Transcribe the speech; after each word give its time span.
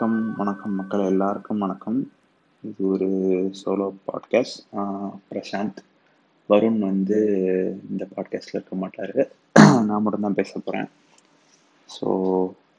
வணக்கம் 0.00 0.36
வணக்கம் 0.40 0.76
மக்கள் 0.78 1.02
எல்லாருக்கும் 1.08 1.58
வணக்கம். 1.64 1.96
இது 2.62 2.82
ஒரு 2.92 3.08
சோலோ 3.58 3.88
பாட்காஸ்ட் 4.06 4.60
பிரசாந்த் 5.30 5.80
வருண் 6.50 6.78
வந்து 6.86 7.18
இந்த 7.90 8.04
பாட்காஸ்டில் 8.14 8.56
இருக்க 8.56 8.76
மாட்டார். 8.82 9.12
நான் 9.88 10.02
மட்டும்தான் 10.04 10.38
பேச 10.38 10.52
போகிறேன் 10.58 10.88
ஸோ 11.96 12.06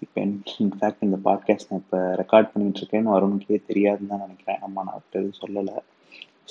இப்போ 0.06 0.18
இன்ஃபேக்ட் 0.64 1.06
இந்த 1.08 1.20
பாட்காஸ்ட் 1.28 1.70
நான் 1.72 1.84
இப்போ 1.84 2.00
ரெக்கார்ட் 2.22 2.52
பண்ணிட்டு 2.54 2.82
இருக்கேன்னு 2.84 3.14
வருணுக்கே 3.18 3.60
தெரியாதுன்னு 3.70 4.12
தான் 4.14 4.26
நினைக்கிறேன். 4.26 4.60
ஆமாம் 4.68 4.90
நான் 4.90 5.06
எதுவும் 5.12 5.40
சொல்லலை. 5.44 5.78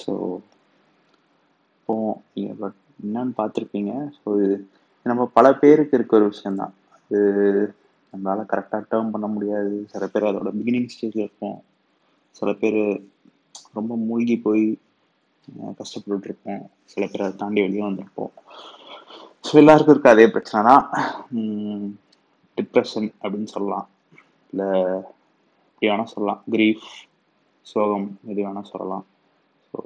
ஸோ 0.04 0.14
இப்போ 1.74 1.96
பட் 2.62 2.80
என்னன்னு 3.04 3.38
பார்த்துருப்பீங்க. 3.42 3.92
ஸோ 4.20 4.38
இது 4.44 4.58
நம்ம 5.14 5.28
பல 5.40 5.54
பேருக்கு 5.64 6.00
இருக்க 6.00 6.20
ஒரு 6.22 6.32
விஷயந்தான் 6.34 6.74
அது 6.94 7.18
நம்மளால் 8.12 8.50
கரெக்டாக 8.52 8.82
டேர்ம் 8.92 9.12
பண்ண 9.14 9.26
முடியாது. 9.34 9.74
சில 9.92 10.04
பேர் 10.12 10.28
அதோட 10.30 10.50
பிகினிங் 10.58 10.90
ஸ்டேஜில் 10.94 11.24
இருப்போம். 11.26 11.58
சில 12.38 12.50
பேர் 12.60 12.80
ரொம்ப 13.78 13.92
மூழ்கி 14.08 14.36
போய் 14.46 14.64
கஷ்டப்பட்டுருப்போம் 15.48 15.74
கஷ்டப்பட்டுட்டு 15.80 16.28
இருப்போம். 16.30 16.62
சில 16.92 17.02
பேர் 17.10 17.24
அதை 17.26 17.34
தாண்டி 17.42 17.60
வெளியே 17.64 17.84
வந்திருப்போம். 17.86 18.32
ஸோ 19.46 19.52
எல்லாருக்கும் 19.62 19.94
இருக்க 19.94 20.10
அதே 20.14 20.26
பிரச்சனை 20.34 20.60
தான். 20.70 20.84
டிப்ரெஷன் 22.58 23.08
அப்படின்னு 23.22 23.50
சொல்லலாம். 23.54 23.86
இல்லை 24.52 24.68
எப்படி 25.70 25.88
வேணால் 25.90 26.12
சொல்லலாம். 26.14 26.40
கிரீஃப் 26.54 26.86
சோகம் 27.66 28.08
எது 28.30 28.40
வேணால் 28.46 28.70
சொல்லலாம். 28.72 29.04
ஸோ 29.68 29.78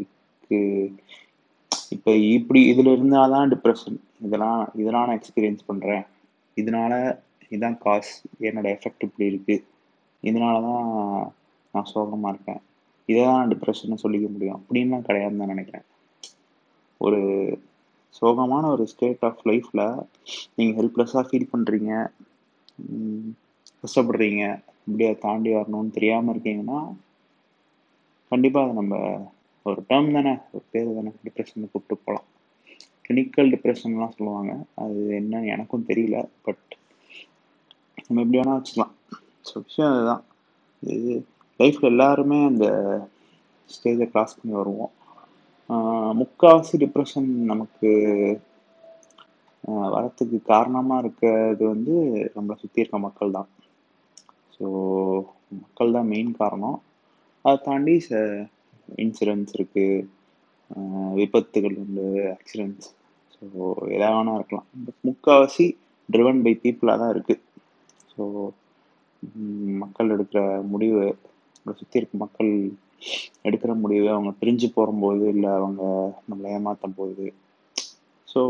இதுக்கு 0.00 0.58
இப்போ 1.94 2.12
இப்படி 2.36 2.60
இதில் 2.72 2.94
இருந்தால் 2.96 3.34
தான் 3.34 3.50
டிப்ரெஷன் 3.52 3.98
இதெல்லாம் 4.26 4.60
இதெல்லாம் 4.80 5.06
நான் 5.08 5.18
எக்ஸ்பீரியன்ஸ் 5.20 5.68
பண்ணுறேன் 5.70 6.04
இதனால் 6.56 6.96
இதுதான் 7.50 7.78
காஸ் 7.84 8.12
என்னோடய 8.48 8.74
எஃபெக்ட் 8.76 9.06
இப்படி 9.06 9.26
இருக்குது 9.30 9.64
இதனால 10.22 10.56
தான் 10.68 10.86
நான் 11.74 11.90
சோகமாக 11.92 12.32
இருக்கேன். 12.34 12.60
இதை 13.08 13.20
தான் 13.26 13.38
நான் 13.40 13.52
டிப்ரெஷன் 13.52 14.02
சொல்லிக்க 14.04 14.26
முடியும். 14.34 14.58
அப்படின்லாம் 14.58 15.06
கிடையாதுன்னு 15.08 15.42
தான் 15.42 15.52
நினைக்கிறேன். 15.54 15.86
ஒரு 17.00 17.20
சோகமான 18.18 18.64
ஒரு 18.74 18.84
ஸ்டேட் 18.92 19.24
ஆஃப் 19.28 19.44
லைஃப்பில் 19.50 19.84
நீங்கள் 20.56 20.78
ஹெல்ப்லெஸ்ஸாக 20.78 21.24
ஃபீல் 21.28 21.52
பண்ணுறீங்க 21.52 21.92
கஷ்டப்படுறீங்க. 23.84 24.42
இப்படி 24.86 25.04
அதை 25.08 25.16
தாண்டி 25.26 25.50
வரணும்னு 25.56 25.96
தெரியாமல் 25.98 26.32
இருக்கீங்கன்னா 26.34 26.80
கண்டிப்பாக 28.32 28.66
அதை 28.66 28.74
நம்ம 28.80 28.96
ஒரு 29.66 29.80
டேர்ம் 29.88 30.14
தானே 30.16 30.32
ஒரு 30.56 30.64
பேர் 30.72 30.98
தானே 30.98 31.10
டிப்ரெஷன் 31.26 31.70
கூப்பிட்டு 31.72 31.96
போகலாம் 32.04 32.26
கிளினிக்கல் 33.06 33.52
டிப்ரெஷன்லாம் 33.54 34.16
சொல்லுவாங்க. 34.16 34.52
அது 34.82 34.98
என்னன்னு 35.20 35.50
எனக்கும் 35.54 35.88
தெரியல 35.90 36.18
பட் 36.46 36.66
நம்ம 38.10 38.22
எப்படி 38.22 38.38
வேணால் 38.38 38.58
வச்சுக்கலாம். 38.58 38.94
ஸோ 39.48 39.52
விஷயம் 39.66 39.90
அதுதான். 39.94 40.22
இது 40.82 41.12
லைஃப்பில் 41.60 41.92
எல்லாருமே 41.94 42.38
அந்த 42.50 42.66
ஸ்டேஜை 43.70 44.06
கிராஸ் 44.12 44.38
பண்ணி 44.38 44.54
வருவோம். 44.60 44.92
முக்கால்வாசி 45.70 46.18
முக்காவாசி 46.20 46.76
டிப்ரெஷன் 46.82 47.28
நமக்கு 47.50 47.90
வரத்துக்கு 49.94 50.38
காரணமாக 50.52 51.02
இருக்கிறது 51.02 51.62
வந்து 51.72 51.94
நம்மளை 52.36 52.54
சுற்றி 52.62 52.82
இருக்க 52.82 52.98
மக்கள் 53.04 53.34
தான் 53.36 53.48
ஸோ 54.54 54.64
மக்கள் 55.60 55.94
தான் 55.96 56.10
மெயின் 56.12 56.32
காரணம். 56.40 56.78
அதை 57.44 57.56
தாண்டி 57.66 57.94
ச 58.08 58.22
இன்சூரன்ஸ் 59.04 59.52
இருக்குது 59.58 60.08
விபத்துகள் 61.20 61.78
உண்டு 61.84 62.08
ஆக்சிடென்ட்ஸ் 62.34 62.90
ஸோ 63.36 63.46
எதாவது 63.96 64.16
வேணா 64.18 64.34
இருக்கலாம். 64.38 64.66
பட் 64.86 65.00
முக்கால்வாசி 65.10 65.68
ட்ரிவன் 66.08 66.42
பை 66.46 66.54
பீப்புளாக 66.64 67.00
தான் 67.02 67.14
இருக்குது 67.14 67.42
மக்கள் 69.82 70.12
எடுக்கிற 70.16 70.40
முடிவு 70.72 71.02
அவங்களை 71.62 71.74
சுற்றி 71.80 71.98
இருக்க 72.00 72.16
மக்கள் 72.24 72.52
எடுக்கிற 73.48 73.72
முடிவு 73.82 74.06
அவங்க 74.14 74.32
பிரிஞ்சு 74.40 74.68
போகும்போது 74.74 75.24
இல்லை 75.34 75.50
அவங்க 75.58 75.82
நம்மளை 76.30 76.48
ஏமாற்றும் 76.56 76.96
போது. 77.00 77.26
ஸோ 78.32 78.40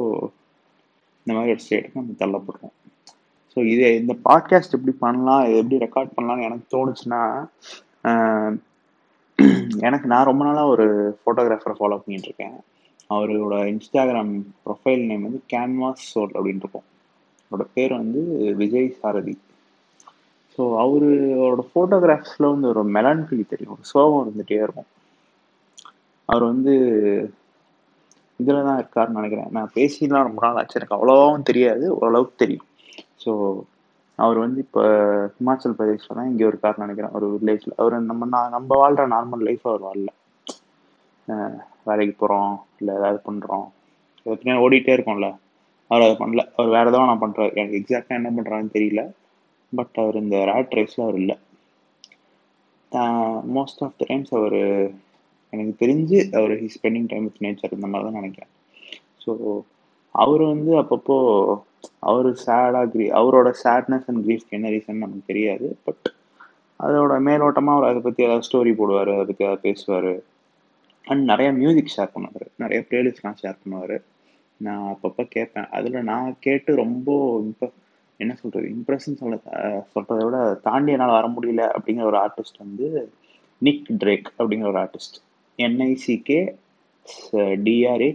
இந்த 1.22 1.33
மாதிரி 1.37 1.55
ஒரு 1.55 1.62
ஸ்டேட்டுக்கு 1.65 2.00
நம்ம 2.00 2.17
தள்ளப்படுறோம். 2.22 2.75
ஸோ 3.53 3.59
இது 3.72 3.87
இந்த 4.00 4.15
பாட்காஸ்ட் 4.28 4.77
எப்படி 4.78 4.95
பண்ணலாம் 5.05 5.45
இது 5.49 5.61
எப்படி 5.62 5.83
ரெக்கார்ட் 5.87 6.17
பண்ணலாம்னு 6.17 6.47
எனக்கு 6.49 6.67
தோணுச்சுன்னா 6.77 7.22
எனக்கு 9.89 10.06
நான் 10.12 10.28
ரொம்ப 10.28 10.43
நாளாக 10.45 10.72
ஒரு 10.75 10.87
ஃபோட்டோகிராஃபரை 11.21 11.75
ஃபாலோ 11.78 11.99
பண்ணிட்டு 12.03 12.28
இருக்கேன். 12.31 12.56
அவரோட 13.11 13.55
இன்ஸ்டாகிராம் 13.72 14.33
ப்ரொஃபைல் 14.65 15.06
நேம் 15.11 15.27
வந்து 15.27 15.41
கேன்வாஸ் 15.53 16.03
சோல் 16.11 16.34
அப்படின்னு 16.37 16.62
இருக்கும். 16.65 16.89
அவரோட 17.47 17.65
பேர் 17.77 17.95
வந்து 18.00 18.21
விஜய் 18.61 18.97
சாரதி. 19.00 19.34
ஸோ 20.60 20.65
அவரோட 20.81 21.62
ஃபோட்டோகிராஃப்ஸில் 21.69 22.50
வந்து 22.50 22.66
ஒரு 22.71 22.81
மெலான்கலி 22.94 23.44
தெரியும். 23.53 23.75
ஒரு 23.75 23.84
சோகம் 23.91 24.22
இருந்துகிட்டே 24.22 24.59
இருக்கும். 24.65 24.88
அவர் 26.28 26.44
வந்து 26.48 26.72
இதில் 28.41 28.66
தான் 28.66 28.81
இருக்காருன்னு 28.81 29.19
நினைக்கிறேன். 29.21 29.48
நான் 29.56 29.71
பேசிலாம் 29.76 30.26
ரொம்ப 30.26 30.41
நாள் 30.44 30.59
ஆச்சு. 30.60 30.76
எனக்கு 30.81 30.97
அவ்வளோவும் 30.97 31.47
தெரியாது. 31.50 31.84
ஓரளவுக்கு 31.98 32.34
தெரியும். 32.43 32.66
ஸோ 33.22 33.31
அவர் 34.19 34.38
வந்து 34.38 34.60
இப்போ 34.66 34.82
ஹிமாச்சல் 35.37 35.76
பிரதேஷில் 35.78 36.19
தான் 36.19 36.31
இங்கே 36.32 36.44
இருக்காருன்னு 36.50 36.87
நினைக்கிறேன். 36.87 37.15
ஒரு 37.19 37.28
வில்லேஜில் 37.34 37.78
அவர் 37.82 37.97
நம்ம 38.10 38.28
நான் 38.34 38.54
நம்ம 38.56 38.78
வாழ்கிற 38.82 39.06
நார்மல் 39.15 39.47
லைஃப் 39.48 39.65
அவர் 39.71 39.87
வாழல. 39.87 40.10
வேலைக்கு 41.91 42.15
போகிறோம் 42.19 42.54
இல்லை 42.81 42.94
ஏதாவது 43.00 43.21
பண்ணுறோம் 43.28 43.66
பின்னாடி 44.27 44.62
ஓடிட்டே 44.66 44.97
இருக்கோம்ல. 44.97 45.31
அவர் 45.91 46.04
அதை 46.06 46.16
பண்ணல. 46.22 46.44
அவர் 46.56 46.75
வேறு 46.77 46.91
ஏதாவது 46.92 47.10
நான் 47.12 47.25
பண்ணுறாரு 47.25 47.53
எனக்கு 47.54 47.81
எக்ஸாக்டாக 47.81 48.21
என்ன 48.21 48.32
பண்ணுறாருன்னு 48.37 48.77
தெரியல. 48.77 49.04
பட் 49.73 49.97
அவர் 50.03 50.17
இந்த 50.23 50.37
ரேட் 50.51 50.77
ரேஸில் 50.79 51.07
அவர் 51.07 51.19
இல்லை. 51.23 51.37
மோஸ்ட் 53.57 53.83
ஆஃப் 53.87 53.99
த 54.01 54.05
டைம்ஸ் 54.11 54.33
அவர் 54.39 54.61
எனக்கு 55.53 55.75
தெரிஞ்சு 55.83 56.19
அவர் 56.39 56.53
he 56.63 56.69
spending 56.77 57.09
time 57.13 57.27
with 57.29 57.43
nature 57.47 57.77
இந்த 57.77 57.89
மாதிரி 57.93 58.07
தான் 58.09 58.21
நினைக்கிறேன். 58.21 58.53
ஸோ 59.25 59.33
அவர் 60.15 60.43
வந்து 60.53 60.73
அப்பப்போ 60.83 61.17
அவர் 62.11 62.29
சேடாக 62.47 62.87
க்ரீ 62.93 63.05
அவரோட 63.21 63.49
சேட்னஸ் 63.65 64.09
அண்ட் 64.11 64.23
க்ரீஃப்க்கு 64.27 64.57
என்ன 64.59 64.71
ரீசன் 64.75 65.05
நமக்கு 65.05 65.31
தெரியாது. 65.33 65.67
பட் 65.87 66.07
அதோட 66.81 67.15
மேலோட்டமாக 67.29 67.77
அவர் 67.77 67.91
அதை 67.91 68.01
பற்றி 68.05 68.27
ஏதாவது 68.27 68.47
ஸ்டோரி 68.49 68.73
போடுவார் 68.81 69.11
அதை 69.15 69.25
பற்றி 69.29 69.45
ஏதாவது 69.47 69.65
பேசுவார். 69.69 70.13
அண்ட் 71.05 71.25
நிறையா 71.33 71.51
மியூசிக் 71.61 71.95
ஷேர் 71.97 72.15
பண்ணுவார். 72.15 72.49
நிறைய 72.63 72.81
பிளேலிஸ்ட்லாம் 72.89 73.39
ஷேர் 73.43 73.61
பண்ணுவார். 73.63 73.97
நான் 74.67 74.85
அப்பப்போ 74.93 75.23
கேட்பேன். 75.37 75.69
அதில் 75.77 76.07
நான் 76.11 76.29
கேட்டு 76.47 76.71
ரொம்ப 76.85 77.09
இம்ப 77.45 77.71
என்ன 78.21 78.33
சொல்கிறது 78.41 78.69
இம்ப்ரெஷன் 78.69 79.19
சொல்ல 79.21 79.37
சொல்கிறத 79.95 80.21
விட 80.25 80.39
தாண்டி 80.63 80.93
என்னால் 80.93 81.17
வர 81.17 81.29
முடியல 81.29 81.65
அப்படிங்கிற 81.77 82.07
ஒரு 82.11 82.19
ஆர்டிஸ்ட் 82.19 82.59
வந்து 82.59 82.87
நிக் 83.63 83.91
ட்ரேக் 84.03 84.29
அப்படிங்கிற 84.39 84.69
ஒரு 84.69 84.81
artist 84.81 85.19
N I C K 85.59 86.41
D R A 87.67 88.11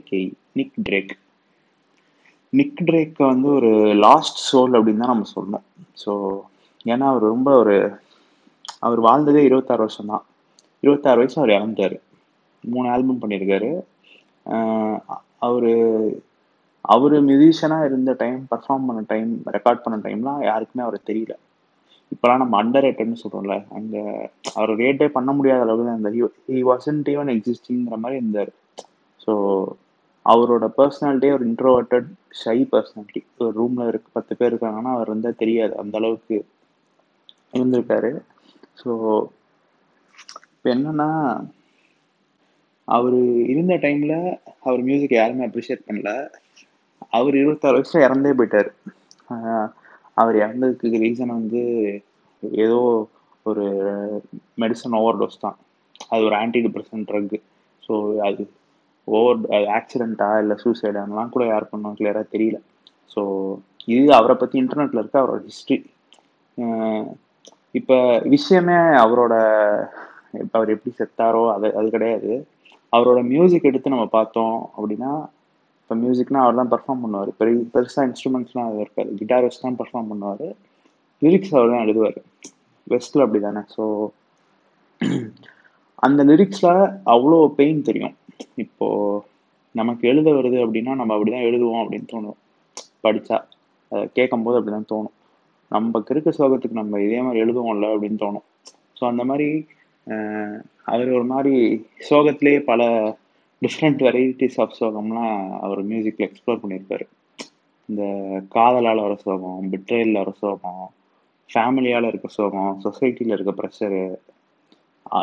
Nick 0.52 0.78
Drake 0.90 1.14
Nick 2.54 2.84
ட்ரேக்கை 2.86 3.26
வந்து 3.26 3.48
ஒரு 3.50 3.72
லாஸ்ட் 3.98 4.40
சோல் 4.50 4.76
அப்படின்னு 4.78 5.04
தான் 5.04 5.14
நம்ம 5.14 5.30
சொல்லணும் 5.36 5.66
ஸோ 6.04 6.12
ஏன்னா 6.86 7.06
அவர் 7.12 7.32
ரொம்ப 7.34 7.50
ஒரு 7.58 7.76
அவர் 8.80 9.00
வாழ்ந்ததே 9.00 9.42
இருபத்தாறு 9.44 9.84
வருஷம் 9.84 10.12
தான். 10.12 10.24
இருபத்தாறு 10.84 11.20
வயசு 11.20 11.38
அவர் 11.40 11.56
இறந்துட்டாரு. 11.58 11.98
மூணு 12.64 12.88
ஆல்பம் 12.90 13.22
பண்ணியிருக்காரு. 13.22 13.70
அவர் 15.40 15.70
அவர் 16.94 17.14
மியூசிஷியனாக 17.28 17.88
இருந்த 17.90 18.12
டைம் 18.22 18.40
பர்ஃபார்ம் 18.52 18.88
பண்ண 18.88 19.02
டைம் 19.12 19.32
ரெக்கார்ட் 19.56 19.84
பண்ண 19.86 19.98
டைம்லாம் 20.06 20.42
யாருக்குமே 20.50 20.84
அவரை 20.86 21.00
தெரியல. 21.10 21.34
இப்போலாம் 22.12 22.42
நம்ம 22.42 22.58
அண்டர் 22.62 22.86
ரேட்டட்னு 22.86 23.22
சொல்கிறோம்ல 23.22 23.56
அந்த 23.78 23.96
அவர் 24.56 24.72
ரேட்டே 24.82 25.08
பண்ண 25.16 25.30
முடியாத 25.38 25.64
அளவுக்கு 25.66 25.88
தான் 25.88 25.98
இருந்தார் 25.98 26.18
ஹி 26.52 26.60
வாசன்ட் 26.72 27.10
ஈவன் 27.14 27.32
எக்ஸிஸ்டிங்கிற 27.36 27.98
மாதிரி 28.04 28.20
இருந்தார். 28.22 28.52
ஸோ 29.24 29.34
அவரோட 30.26 30.66
பர்சனாலிட்டியே 30.78 31.36
ஒரு 31.38 31.46
இன்ட்ரோவர்ட்டட் 31.50 32.08
ஷை 32.42 32.58
பர்சனாலிட்டி 32.74 33.22
ஒரு 33.42 33.54
ரூமில் 33.60 33.90
இருக்க 33.92 34.08
பத்து 34.18 34.34
பேர் 34.40 34.52
இருக்காங்கன்னா 34.52 34.94
அவர் 34.98 35.10
இருந்தால் 35.12 35.42
தெரியாது 35.42 35.74
அந்த 35.82 35.96
அளவுக்கு 36.02 36.38
இருந்திருக்காரு. 37.58 38.12
ஸோ 38.82 38.92
இப்போ 40.54 40.70
என்னன்னா 40.76 41.10
அவர் 42.88 43.20
இருந்த 43.52 43.76
டைமில் 43.84 44.18
அவர் 44.66 44.82
மியூசிக் 44.90 45.20
யாருமே 45.20 45.46
அப்ரிஷியேட் 45.48 45.88
பண்ணல. 45.90 46.12
அவர் 47.18 47.36
இருபத்தாறு 47.42 47.78
வருஷம் 47.80 48.06
இறந்தே 48.08 48.32
போயிட்டார். 48.40 48.70
அவர் 50.22 50.36
இறந்ததுக்கு 50.44 51.02
ரீசன் 51.06 51.38
வந்து 51.40 51.62
ஏதோ 52.66 52.80
ஒரு 53.50 53.66
மெடிசன் 54.62 54.98
ஓவர் 55.00 55.20
டோஸ் 55.22 55.44
தான். 55.46 55.58
அது 56.14 56.22
ஒரு 56.28 56.36
ஆன்டி 56.42 56.60
டிப்ரெஷன் 56.66 57.08
ட்ரக்கு 57.10 57.40
ஸோ 57.84 57.94
அது 58.28 58.44
ஓவர் 59.08 59.40
அது 59.56 59.68
ஆக்சிடெண்ட்டா 59.78 60.30
இல்லை 60.44 60.56
சூசைடான்லாம் 60.64 61.34
கூட 61.36 61.44
யார் 61.52 61.72
பண்ணோம் 61.72 61.98
கிளியராக 62.00 62.28
தெரியல. 62.36 62.58
ஸோ 63.14 63.22
இது 63.96 64.08
அவரை 64.20 64.36
பற்றி 64.38 64.56
இன்டர்நெட்டில் 64.62 65.02
இருக்க 65.02 65.24
அவரோட 65.24 65.42
ஹிஸ்ட்ரி 65.50 65.78
இப்போ 67.80 67.98
விஷயமே 68.34 68.78
அவரோட 69.04 69.34
இப்போ 70.44 70.56
அவர் 70.60 70.74
எப்படி 70.76 70.92
செத்தாரோ 71.00 71.42
அது 71.56 71.68
அது 71.80 71.88
கிடையாது. 71.96 72.32
அவரோட 72.94 73.20
மியூசிக் 73.32 73.70
எடுத்து 73.70 73.94
நம்ம 73.94 74.06
பார்த்தோம் 74.18 74.56
அப்படின்னா 74.76 75.12
இப்போ 75.86 75.96
மியூசிக்னா 76.04 76.44
அவர் 76.44 76.60
தான் 76.60 76.72
பர்ஃபார்ம் 76.72 77.02
பண்ணுவார். 77.04 77.32
பெரிய 77.40 77.58
பெருசாக 77.74 78.06
இன்ஸ்ட்ருமெண்ட்ஸ்லாம் 78.10 78.70
அது 78.70 78.78
இருக்காது. 78.84 79.10
கிட்டார் 79.20 79.44
வச்சு 79.46 79.60
தான் 79.66 79.78
பர்ஃபார்ம் 79.82 80.08
பண்ணுவார். 80.12 80.46
லிரிக்ஸ் 81.22 81.54
அவர் 81.58 81.74
தான் 81.74 81.84
எழுதுவார். 81.86 82.18
வெஸ்டில் 82.94 83.24
அப்படி 83.26 83.40
தானே 83.44 83.62
ஸோ 83.76 83.84
அந்த 86.06 86.22
லிரிக்ஸில் 86.30 86.72
அவ்வளோ 87.14 87.38
பெயின் 87.60 87.86
தெரியும். 87.90 88.16
இப்போது 88.64 89.22
நமக்கு 89.80 90.04
எழுத 90.12 90.30
வருது 90.38 90.58
அப்படின்னா 90.66 90.96
நம்ம 91.02 91.14
அப்படி 91.18 91.32
தான் 91.36 91.48
எழுதுவோம் 91.50 91.82
அப்படின்னு 91.84 92.08
தோணும். 92.14 92.40
படித்தா 93.06 93.38
அதை 93.92 94.04
கேட்கும்போது 94.18 94.58
அப்படி 94.60 94.74
தான் 94.76 94.92
தோணும். 94.94 95.16
நம்ம 95.76 96.02
இருக்க 96.14 96.34
சோகத்துக்கு 96.40 96.82
நம்ம 96.82 97.02
இதே 97.08 97.20
மாதிரி 97.28 97.44
எழுதுவோம்ல 97.46 97.88
அப்படின்னு 97.94 98.20
தோணும். 98.26 98.46
ஸோ 98.98 99.04
அந்த 99.12 99.26
மாதிரி 99.32 99.50
அவர் 100.94 101.10
ஒரு 101.18 101.28
மாதிரி 101.34 101.56
சோகத்திலே 102.10 102.56
பல 102.72 102.82
டிஃப்ரெண்ட் 103.66 104.02
வெரைட்டிஸ் 104.08 104.60
ஆஃப் 104.66 104.78
சோகம்லாம் 104.82 105.38
அவர் 105.66 105.82
மியூசிக்கில் 105.92 106.28
எக்ஸ்ப்ளோர் 106.30 106.62
பண்ணியிருப்பாரு. 106.64 107.08
இந்த 107.90 108.04
காதலால் 108.56 109.04
வர 109.06 109.16
சோகம் 109.26 109.66
பிட்ரேலில் 109.72 110.22
வர 110.22 110.32
சோகம் 110.44 110.86
ஃபேமிலியால் 111.50 112.08
இருக்க 112.12 112.28
சோகம் 112.38 112.72
சொசைட்டியில் 112.86 113.36
இருக்க 113.36 113.52
ப்ரெஷரு 113.60 114.00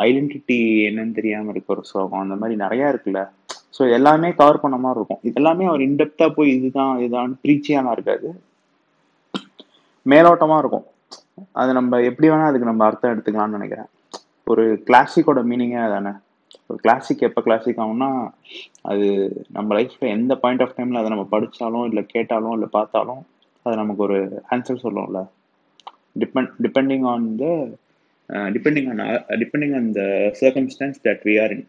ஐடென்டிட்டி 0.05 0.57
என்னன்னு 0.89 1.17
தெரியாமல் 1.17 1.51
இருக்க 1.53 1.75
ஒரு 1.75 1.83
சோகம் 1.91 2.21
அந்த 2.23 2.35
மாதிரி 2.41 2.55
நிறையா 2.63 2.87
இருக்குல்ல. 2.91 3.21
ஸோ 3.75 3.81
எல்லாமே 3.97 4.29
கவர் 4.39 4.61
பண்ண 4.63 4.77
மாதிரி 4.83 4.99
இருக்கும். 4.99 5.21
இதெல்லாமே 5.29 5.65
அவர் 5.71 5.83
இன்டெப்த்தாக 5.87 6.31
போய் 6.37 6.51
இதுதான் 6.57 6.93
இதுதான் 7.03 7.31
ப்ரீச்சியாலாம் 7.43 7.95
இருக்காது. 7.97 8.29
மேலோட்டமாக 10.11 10.61
இருக்கும். 10.63 10.85
அது 11.61 11.71
நம்ம 11.79 11.99
எப்படி 12.09 12.27
வேணால் 12.31 12.49
அதுக்கு 12.51 12.71
நம்ம 12.71 12.85
அர்த்தம் 12.89 13.13
எடுத்துக்கலாம்னு 13.13 13.57
நினைக்கிறேன். 13.59 13.89
ஒரு 14.51 14.63
கிளாசிக்கோட 14.87 15.41
மீனிங்கே 15.51 15.81
அதானே? 15.87 16.13
ஒரு 16.69 16.79
கிளாசிக் 16.83 17.25
எப்போ 17.27 17.41
கிளாசிக் 17.47 17.81
ஆகும்னா 17.83 18.09
அது 18.91 19.07
நம்ம 19.57 19.69
லைஃப்பில் 19.77 20.13
எந்த 20.17 20.33
பாயிண்ட் 20.43 20.63
ஆஃப் 20.65 20.75
டைமில் 20.77 20.99
அதை 21.01 21.09
நம்ம 21.13 21.25
படித்தாலும் 21.33 21.85
இல்லை 21.89 22.03
கேட்டாலும் 22.15 22.55
இல்லை 22.57 22.69
பார்த்தாலும் 22.77 23.21
அது 23.65 23.75
நமக்கு 23.81 24.03
ஒரு 24.07 24.19
answer 24.53 24.83
சொல்லும்ல. 24.85 25.19
Depend 26.23 26.51
depending 26.65 27.05
on 27.13 27.27
the 27.41 27.45
depending 28.55 28.89
on 28.91 29.01
depending 29.43 29.75
on 29.79 29.89
the 29.99 30.03
circumstances 30.41 30.99
that 31.07 31.23
we 31.29 31.35
are 31.43 31.53
in 31.55 31.65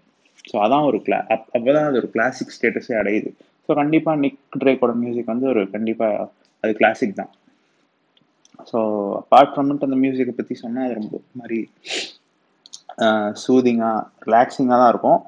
so 0.50 0.56
அதான் 0.64 0.86
ஒரு 0.90 0.98
கிளா 1.06 1.19
அப் 1.34 1.46
அப்போ 1.56 1.70
தான் 1.76 1.88
அது 1.90 2.00
ஒரு 2.02 2.10
கிளாசிக் 2.16 2.54
ஸ்டேட்டஸே 2.56 2.94
அடையுது. 3.00 3.31
ஸோ 3.66 3.75
கண்டிப்பாக 3.81 4.20
நிக் 4.25 4.40
ட்ரேக்கோட 4.62 4.92
மியூசிக் 5.02 5.32
வந்து 5.32 5.46
ஒரு 5.52 5.62
கண்டிப்பாக 5.76 6.28
அது 6.64 6.72
கிளாசிக் 6.81 7.19
தான். 7.20 7.32
ஸோ 8.70 8.78
அப்பார்ட் 9.20 9.52
ஃப்ரம் 9.52 9.72
அந்த 9.86 9.96
மியூசிக்கை 10.02 10.34
பற்றி 10.36 10.54
சொன்னால் 10.64 10.86
அது 10.86 10.98
ரொம்ப 11.00 11.16
மாதிரி 11.40 11.58
சூதிங்காக 13.44 14.00
ரிலாக்ஸிங்காக 14.26 14.79
தான் 14.82 14.93
இருக்கும். 14.94 15.20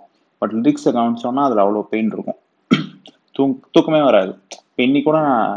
பட் 0.42 0.54
லிரிக்ஸை 0.58 0.90
கவனிச்சோன்னா 0.98 1.44
அதில் 1.48 1.64
அவ்வளோ 1.64 1.84
பெயின் 1.92 2.12
இருக்கும். 2.14 2.40
தூங் 3.36 3.54
தூக்கமே 3.74 4.02
வராது. 4.08 4.32
இப்போ 4.68 4.82
இன்னைக்கு 4.88 5.08
கூட 5.08 5.20
நான் 5.30 5.48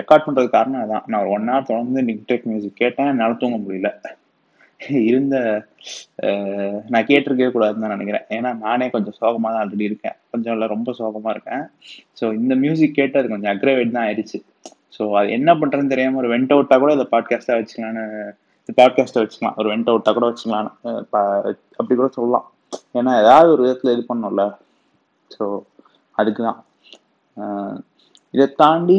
ரெக்கார்ட் 0.00 0.24
பண்ணுறதுக்கு 0.24 0.56
காரணம் 0.56 0.82
அதான். 0.84 1.04
நான் 1.10 1.20
ஒரு 1.22 1.30
ஒன் 1.36 1.48
ஹவர் 1.50 1.68
தொடர்ந்து 1.70 2.02
நிக் 2.08 2.48
மியூசிக் 2.50 2.80
கேட்டேன். 2.82 3.10
என்னால் 3.12 3.40
தூங்க 3.42 3.58
முடியல. 3.64 3.90
இருந்த 5.08 5.36
நான் 6.92 7.08
கேட்டிருக்கவே 7.08 7.48
கூடாதுன்னு 7.54 7.84
தான் 7.84 7.94
நினைக்கிறேன். 7.94 8.26
ஏன்னா 8.36 8.50
நானே 8.66 8.86
கொஞ்சம் 8.94 9.16
சோகமாக 9.18 9.50
தான் 9.52 9.62
ஆல்ரெடி 9.62 9.84
இருக்கேன். 9.88 10.16
கொஞ்சம் 10.32 10.54
இல்லை 10.54 10.66
ரொம்ப 10.74 10.92
சோகமாக 11.00 11.34
இருக்கேன். 11.34 11.64
ஸோ 12.18 12.24
இந்த 12.40 12.54
மியூசிக் 12.62 12.98
கேட்டு 12.98 13.18
அது 13.20 13.32
கொஞ்சம் 13.34 13.52
அக்ரவேட் 13.54 13.96
தான் 13.96 14.06
ஆயிடுச்சு. 14.06 14.38
ஸோ 14.96 15.02
அது 15.18 15.34
என்ன 15.38 15.50
பண்ணுறதுன்னு 15.60 15.92
தெரியாமல் 15.94 16.20
ஒரு 16.22 16.30
வெண்ட் 16.34 16.54
அவுட்டாக 16.54 16.80
கூட 16.84 16.92
இந்த 16.98 17.06
பாட்காஸ்ட்டாக 17.14 17.58
வச்சுக்கலான்னு 17.60 18.04
பாட்காஸ்ட்டை 18.78 19.22
வச்சுக்கலாம். 19.22 19.56
ஒரு 19.60 19.68
வெண்ட் 19.72 19.90
அவுட்டாக 19.92 20.14
கூட 20.16 20.26
வச்சுக்கலாம். 20.30 20.70
அப்படி 21.80 21.94
கூட 22.00 22.08
சொல்லலாம். 22.18 22.46
ஏன்னா 22.98 23.12
ஏதாவது 23.22 23.48
ஒரு 23.54 23.62
விதத்தில் 23.66 23.94
இது 23.94 24.02
பண்ணும்ல. 24.10 24.44
ஸோ 25.34 25.44
அதுக்கு 26.20 26.42
தான் 26.48 26.60
இதை 28.34 28.46
தாண்டி 28.62 28.98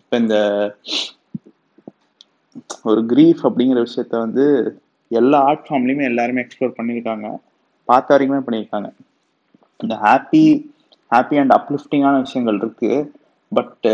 இப்போ 0.00 0.16
இந்த 0.22 0.36
ஒரு 2.90 3.00
கிரீஃப் 3.12 3.42
அப்படிங்கிற 3.48 3.80
விஷயத்த 3.86 4.14
வந்து 4.24 4.44
எல்லா 5.10 5.38
ஆர்ட் 5.48 5.66
ஃபார்ம்லேயுமே 5.68 6.04
எல்லாருமே 6.10 6.42
எக்ஸ்ப்ளோர் 6.44 6.76
பண்ணியிருக்காங்க. 6.78 7.28
பார்த்த 7.88 8.14
வரைக்குமே 8.14 8.42
பண்ணியிருக்காங்க. 8.46 8.88
இந்த 9.80 9.94
ஹாப்பி 10.04 10.44
ஹாப்பி 11.12 11.38
அண்ட் 11.42 11.54
அப்லிஃப்டிங்கான 11.58 12.18
விஷயங்கள் 12.26 12.60
இருக்குது 12.62 12.98
பட்டு 13.52 13.92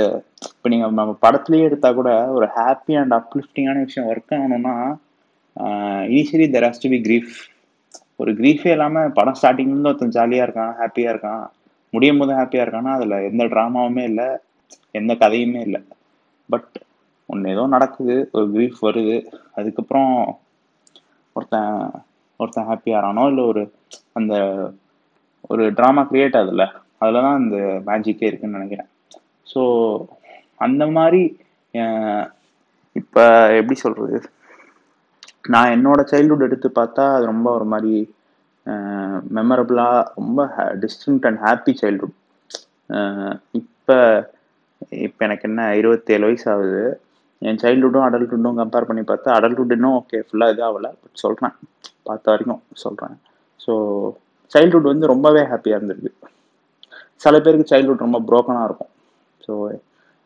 இப்போ 0.66 0.74
நீங்கள் 0.74 0.94
நம்ம 0.98 1.12
படத்துலேயே 1.24 1.66
எடுத்தால் 1.66 1.96
கூட 1.98 2.10
ஒரு 2.36 2.46
ஹாப்பி 2.54 2.94
அண்ட் 3.00 3.14
அப்லிஃப்டிங்கான 3.16 3.82
விஷயம் 3.82 4.06
ஒர்க் 4.12 4.32
ஆகணும்னா 4.36 4.72
initially 6.12 6.46
there 6.54 6.66
has 6.66 6.80
to 6.84 6.88
be 6.94 6.98
grief 7.04 7.34
ஒரு 8.22 8.30
கிரீஃபே 8.40 8.70
இல்லாமல் 8.76 9.12
படம் 9.18 9.36
ஸ்டார்டிங்லேருந்து 9.40 9.90
ஒருத்தன் 9.90 10.14
ஜாலியாக 10.16 10.46
இருக்கான் 10.46 10.72
ஹாப்பியாக 10.80 11.12
இருக்கான் 11.14 11.44
முடியும் 11.92 12.18
போது 12.22 12.32
ஹாப்பியாக 12.38 12.64
இருக்கான்னா 12.66 12.94
அதில் 12.96 13.14
எந்த 13.28 13.46
ட்ராமாவுமே 13.52 14.06
இல்லை 14.10 14.28
எந்த 15.00 15.14
கதையுமே 15.22 15.62
இல்லை. 15.68 15.80
பட் 16.48 16.74
ஒன்று 17.28 17.54
ஏதோ 17.54 17.66
நடக்குது 17.76 18.16
ஒரு 18.36 18.44
கிரீஃப் 18.56 18.82
வருது 18.88 19.16
அதுக்கப்புறம் 19.60 20.12
ஒருத்தன் 21.36 21.72
ஒருத்தன் 22.40 22.69
ஹாப்பியாகிறானோ 22.72 23.28
இல்லை 23.32 23.46
ஒரு 23.52 23.64
அந்த 24.20 24.34
ஒரு 25.52 25.64
ட்ராமா 25.80 26.04
கிரியேட் 26.12 26.38
ஆகுதுல்ல 26.42 26.66
அதில் 27.02 27.24
தான் 27.24 27.40
அந்த 27.40 27.56
மேஜிக்கே 27.90 28.30
இருக்குதுன்னு 28.30 28.58
நினைக்கிறேன். 28.60 28.90
ஸோ 29.46 29.60
அந்த 30.61 30.85
மாதிரி 30.97 31.23
இப்போ 32.97 33.25
எப்படி 33.58 33.76
சொல்கிறது 33.85 34.19
நான் 35.53 35.73
என்னோட 35.76 36.00
சைல்ட்ஹுட் 36.12 36.47
எடுத்து 36.47 36.69
பார்த்தா 36.79 37.05
அது 37.17 37.25
ரொம்ப 37.32 37.49
ஒரு 37.56 37.67
மாதிரி 37.73 37.94
மெமரபுளாக 39.38 40.06
ரொம்ப 40.19 40.41
டிஸ்டிங்ட் 40.85 41.26
அண்ட் 41.29 41.43
ஹாப்பி 41.47 41.73
சைல்ட்ஹுட் 41.82 42.17
இப்போ 43.61 43.99
இப்போ 45.06 45.20
எனக்கு 45.26 45.47
என்ன 45.49 45.62
இருபத்தேழு 45.81 46.25
வயசு 46.29 46.47
ஆகுது. 46.55 46.81
என் 47.43 47.61
சைல்ட்ஹுட்டும் 47.62 48.06
அடல்ட்ஹுட்டும் 48.06 48.58
கம்பேர் 48.61 48.88
பண்ணி 48.88 49.03
பார்த்தா 49.11 49.35
அடல்ட்ஹுட் 49.38 49.75
இன்னும் 49.76 49.97
ஓகே 50.00 50.19
ஃபுல்லாக 50.26 50.55
இதாகல 50.55 50.88
பட் 51.03 51.23
சொல்கிறேன் 51.25 51.55
பார்த்த 52.08 52.31
வரைக்கும் 52.32 52.62
சொல்கிறேன் 52.85 53.17
ஸோ 53.64 53.73
சைல்ட்ஹுட் 54.53 54.91
வந்து 54.93 55.06
ரொம்பவே 55.12 55.43
ஹாப்பியாக 55.53 55.79
இருந்திருக்கு. 55.79 56.12
சில 57.25 57.35
பேருக்கு 57.44 57.70
சைல்ட்ஹுட் 57.73 58.05
ரொம்ப 58.06 58.19
ப்ரோக்கனாக 58.29 58.69
இருக்கும். 58.69 58.93
ஸோ 59.44 59.53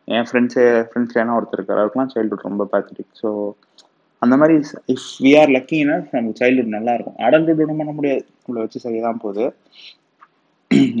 என் 0.07 0.27
ஃப்ரெண்ட்ஸு 0.27 0.63
ஃப்ரெண்ட்ஸ்லாம் 0.89 1.35
ஒருத்தர் 1.37 1.59
இருக்கார். 1.59 1.81
அவருக்குலாம் 1.81 2.11
சைல்ட்ஹுட் 2.13 2.47
ரொம்ப 2.49 2.63
பேத்தட்டிக் 2.71 3.19
ஸோ 3.21 3.29
அந்த 4.21 4.35
மாதிரி 4.39 4.55
இஃப் 4.93 5.07
வி 5.25 5.31
ஆர் 5.41 5.51
லக்கினா 5.55 5.95
நம்ம 6.15 6.33
சைல்ட்ஹுட் 6.41 6.75
நல்லாயிருக்கும் 6.77 7.19
அடல்ட்ஹுட் 7.25 7.61
ஒன்றும் 7.63 7.81
பண்ண 7.81 7.93
முடியாது. 7.99 8.23
நம்மளை 8.43 8.63
வச்சு 8.65 8.83
செய்ய 8.85 9.01
தான் 9.07 9.21
போகுது. 9.23 9.45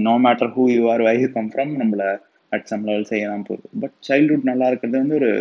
No 0.07 0.13
matter 0.25 0.51
who 0.55 0.63
you 0.75 0.83
are 0.93 1.03
why 1.07 1.13
you 1.23 1.27
come 1.35 1.51
from 1.53 1.73
நம்மளை 1.81 2.09
அட் 2.51 2.67
சம் 2.71 2.87
லெவல் 2.89 3.09
செய்ய 3.11 3.27
தான் 3.33 3.45
போகுது. 3.49 3.65
பட் 3.83 3.95
சைல்ட்ஹுட் 4.07 4.49
நல்லா 4.51 4.69
இருக்கிறது 4.71 5.01
வந்து 5.03 5.19
ஒரு 5.21 5.31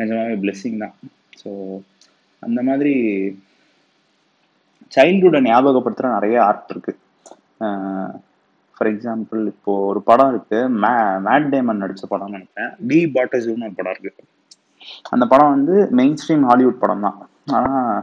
நிஜமாவே 0.00 0.36
பிளெஸ்ஸிங் 0.42 0.82
தான். 0.84 0.94
ஸோ 1.40 1.50
அந்த 2.42 2.60
மாதிரி 2.68 2.94
சைல்டுஹுட்டை 4.96 5.40
ஞாபகப்படுத்துகிற 5.48 6.10
நிறைய 6.18 6.36
ஆர்ட் 6.48 6.72
இருக்குது 6.74 7.00
ஃபார் 8.76 8.90
எக்ஸாம்பிள் 8.92 9.40
இப்போ 9.52 9.72
ஒரு 9.90 10.00
படம் 10.08 10.30
இருக்கு. 10.32 10.58
மே 10.84 10.92
மேட் 11.26 11.50
டேமன் 11.52 11.82
நடித்த 11.82 12.06
படம்னு 12.12 12.36
நினைப்பேன் 12.36 12.72
டி 12.90 12.98
பாட்டஸூன்னு 13.16 13.68
ஒரு 13.68 13.76
படம் 13.78 13.94
இருக்கு. 13.94 14.24
அந்த 15.14 15.24
படம் 15.32 15.52
வந்து 15.56 15.74
மெயின் 15.98 16.18
ஸ்ட்ரீம் 16.20 16.46
ஹாலிவுட் 16.50 16.82
படம் 16.82 17.04
தான் 17.06 17.18
ஆனால் 17.58 18.00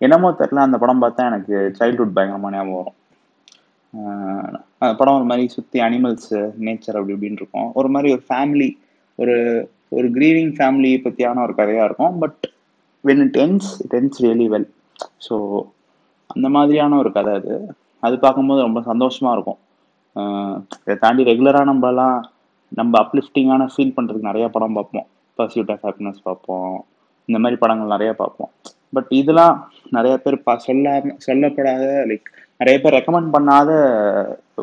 என்னமோ 0.00 0.28
தெரில 0.40 0.64
அந்த 0.66 0.76
படம் 0.82 1.02
பார்த்தா 1.02 1.28
எனக்கு 1.30 1.56
சைல்ட்ஹுட் 1.78 2.16
பயங்கரமாக 2.16 2.54
ஞாபகம் 2.56 2.78
வரும். 2.80 2.96
அந்த 4.82 4.92
படம் 5.00 5.16
ஒரு 5.18 5.26
மாதிரி 5.30 5.44
சுற்றி 5.56 5.78
அனிமல்ஸு 5.86 6.38
நேச்சர் 6.66 6.98
அப்படி 6.98 7.14
இப்படின்னு 7.16 7.40
இருக்கும். 7.40 7.68
ஒரு 7.80 7.88
மாதிரி 7.94 8.08
ஒரு 8.16 8.22
ஃபேமிலி 8.28 8.68
ஒரு 9.18 9.36
ஒரு 9.96 10.08
கிரீவிங் 10.16 10.52
ஃபேமிலி 10.58 10.90
பற்றியான 11.06 11.42
ஒரு 11.46 11.54
கதையாக 11.60 11.88
இருக்கும். 11.88 12.16
But 12.22 12.42
when 13.04 13.22
it 13.26 13.38
ends 13.44 13.70
it 13.84 13.96
ends 13.98 14.20
really 14.24 14.46
well 14.54 14.68
so 15.26 15.36
அந்த 16.34 16.46
மாதிரியான 16.56 16.98
ஒரு 17.02 17.10
கதை 17.16 17.32
அது. 17.40 17.54
அது 18.06 18.16
பார்க்கும்போது 18.24 18.60
ரொம்ப 18.66 18.80
சந்தோஷமாக 18.90 19.34
இருக்கும். 19.36 19.60
இதை 20.84 20.96
தாண்டி 21.04 21.22
ரெகுலராக 21.30 21.68
நம்மலாம் 21.70 22.18
நம்ம 22.78 22.92
அப்லிஃப்டிங்கான 23.04 23.62
ஃபீல் 23.72 23.96
பண்ணுறதுக்கு 23.96 24.30
நிறையா 24.30 24.48
படம் 24.56 24.76
பார்ப்போம். 24.78 25.06
பர்சியூட் 25.38 25.72
ஆஃப் 25.74 25.84
ஹாப்பினஸ் 25.86 26.26
பார்ப்போம். 26.28 26.76
இந்த 27.28 27.38
மாதிரி 27.42 27.58
படங்கள் 27.60 27.94
நிறையா 27.96 28.12
பார்ப்போம். 28.22 28.50
பட் 28.94 29.10
இதெல்லாம் 29.20 29.54
நிறைய 29.96 30.14
பேர் 30.16 30.36
பா 30.46 30.54
சொல்லாம 30.66 31.14
சொல்லப்படாத 31.26 31.84
லைக் 32.10 32.28
நிறைய 32.60 32.76
பேர் 32.82 32.96
ரெக்கமெண்ட் 32.98 33.30
பண்ணாத 33.36 33.70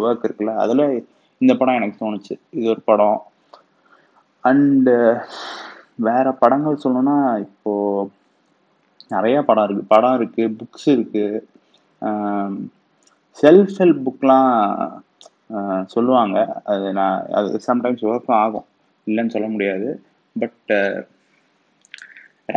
ஒர்க் 0.05 0.25
இருக்குல்ல 0.27 0.53
அதில் 0.63 0.85
இந்த 1.41 1.53
படம் 1.55 1.77
எனக்கு 1.79 2.01
தோணுச்சு. 2.03 2.35
இது 2.57 2.67
ஒரு 2.73 2.81
படம். 2.89 3.19
அண்டு 4.43 4.95
வேற 6.07 6.31
படங்கள் 6.41 6.81
சொல்லணும்னா 6.83 7.17
இப்போ 7.45 7.71
நிறையா 9.13 9.39
படம் 9.49 9.65
இருக்குது 9.67 9.91
படம் 9.93 10.15
இருக்குது 10.19 10.55
புக்ஸ் 10.59 10.87
இருக்குது 10.95 11.43
செல்ஃப் 13.43 13.75
ஹெல்ப் 13.79 14.05
புக்லாம் 14.07 14.53
சொல்லுவாங்க. 15.93 16.37
அது 16.71 16.87
நான் 16.99 17.19
அது 17.39 17.61
சம்டைம்ஸ் 17.67 18.03
ஒர்க்கும் 18.11 18.39
ஆகும். 18.45 18.67
இல்லைன்னு 19.07 19.35
சொல்ல 19.35 19.47
முடியாது. 19.55 19.87
பட் 20.35 20.73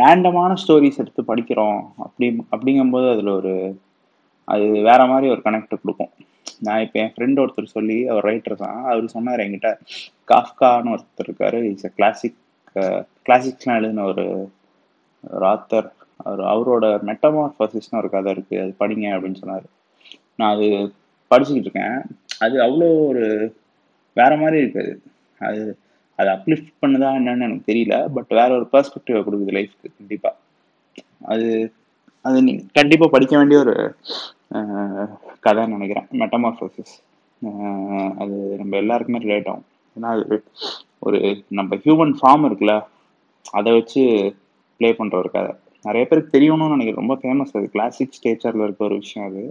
ரேண்டமான 0.01 0.51
ஸ்டோரிஸ் 0.63 0.99
எடுத்து 1.03 1.21
படிக்கிறோம். 1.29 1.79
அப்படி 2.05 2.27
அப்படிங்கும்போது 2.55 3.07
அதில் 3.13 3.37
ஒரு 3.39 3.53
அது 4.47 4.65
வேற 4.89 5.01
மாதிரி 5.11 5.27
ஒரு 5.33 5.41
கனெக்ட் 5.45 5.81
கொடுக்கும். 5.81 6.11
நான் 6.67 6.83
இப்போ 6.85 6.97
என் 7.01 7.13
ஃப்ரெண்ட் 7.13 7.41
ஒருத்தர் 7.43 7.75
சொல்லி 7.77 7.97
அவர் 8.11 8.27
ரைட்டர் 8.29 8.61
தான். 8.63 8.79
அவர் 8.91 9.13
சொன்னார் 9.15 9.43
என்கிட்ட 9.45 9.69
காஃப்கான்னு 10.31 10.93
ஒருத்தர் 10.95 11.27
இருக்காரு. 11.27 11.59
இட்ஸ் 11.69 11.89
அ 11.89 11.93
கிளாசிக் 11.99 12.39
கிளாசிக்ஸ்லாம் 13.27 13.79
எழுதின 13.79 14.05
ஒரு 14.11 14.25
ஒரு 15.23 15.45
ஆத்தர் 15.53 15.87
அவர் 16.25 16.41
அவரோட 16.53 16.85
மெட்டமார்ஃபசிஸ்னு 17.09 17.99
ஒரு 18.01 18.09
கதை 18.15 18.29
இருக்குது 18.35 18.61
அது 18.63 18.73
படிங்க 18.81 19.07
அப்படின்னு 19.15 19.41
சொன்னார். 19.43 19.65
நான் 20.39 20.53
அது 20.55 20.67
படிச்சுக்கிட்டு 21.31 21.67
இருக்கேன். 21.67 21.97
அது 22.45 22.55
அவ்வளோ 22.65 22.89
ஒரு 23.11 23.23
வேற 24.17 24.31
மாதிரி 24.41 24.57
இருக்குது. 24.63 24.93
அது 25.41 25.61
அது 26.19 26.29
அப்லிஃப்ட் 26.35 26.71
பண்ணுதா 26.83 27.09
என்னன்னு 27.19 27.45
எனக்கு 27.47 27.69
தெரியல 27.71 27.95
பட் 28.15 28.31
வேற 28.39 28.49
ஒரு 28.57 28.65
பெர்ஸ்பெக்டிவை 28.73 29.21
கொடுக்குது 29.27 29.55
லைஃப்க்கு 29.57 29.95
கண்டிப்பாக 29.99 30.35
அது 31.33 31.47
அது 32.25 32.37
நீ 32.47 32.53
கண்டிப்பாக 32.77 33.13
படிக்க 33.13 33.33
வேண்டிய 33.37 33.59
ஒரு 33.63 33.75
கதைன்னு 35.45 35.75
நினைக்கிறேன். 35.77 36.07
மெட்டமாஃபோசிஸ் 36.21 36.93
அது 38.21 38.35
நம்ம 38.61 38.73
எல்லாருக்குமே 38.81 39.21
ரிலேட் 39.25 39.49
ஆகும். 39.51 39.67
ஏன்னா 39.95 40.09
அது 40.15 40.37
ஒரு 41.07 41.19
நம்ம 41.59 41.77
ஹியூமன் 41.85 42.13
ஃபார்ம் 42.19 42.45
இருக்குல்ல 42.49 42.75
அதை 43.59 43.69
வச்சு 43.77 44.01
ப்ளே 44.79 44.89
பண்ணுற 44.99 45.15
ஒரு 45.21 45.29
கதை. 45.37 45.51
நிறைய 45.85 46.03
பேருக்கு 46.09 46.35
தெரியணும்னு 46.35 46.75
நினைக்கிறேன். 46.75 47.01
ரொம்ப 47.01 47.15
ஃபேமஸ் 47.21 47.55
அது. 47.57 47.67
கிளாசிக் 47.75 48.17
ஸ்டேச்சரில் 48.17 48.65
இருக்க 48.65 48.81
ஒரு 48.89 48.97
விஷயம் 49.01 49.27
அது. 49.29 49.43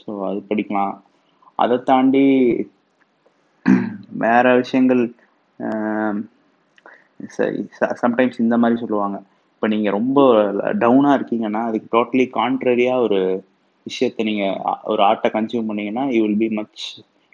ஸோ 0.00 0.10
அது 0.28 0.38
படிக்கலாம். 0.50 0.94
அதை 1.62 1.76
தாண்டி 1.90 2.24
வேற 4.24 4.46
விஷயங்கள் 4.62 5.02
சம்டைம்ஸ் 8.02 8.42
இந்த 8.44 8.56
மாதிரி 8.62 8.76
சொல்லுவாங்க. 8.82 9.16
இப்போ 9.54 9.66
நீங்கள் 9.72 9.94
ரொம்ப 9.98 10.18
டவுனாக 10.82 11.16
இருக்கீங்கன்னா 11.18 11.60
அதுக்கு 11.70 11.88
டோட்டலி 11.96 12.24
கான்ட்ரரியாக 12.38 13.04
ஒரு 13.06 13.20
விஷயத்தை 13.86 14.22
நீங்கள் 14.28 14.56
ஒரு 14.92 15.00
ஆர்ட்டை 15.08 15.30
கன்சியூம் 15.36 15.68
பண்ணீங்கன்னா 15.70 16.04
you 16.14 16.20
will 16.24 16.40
be 16.42 16.48
much 16.58 16.82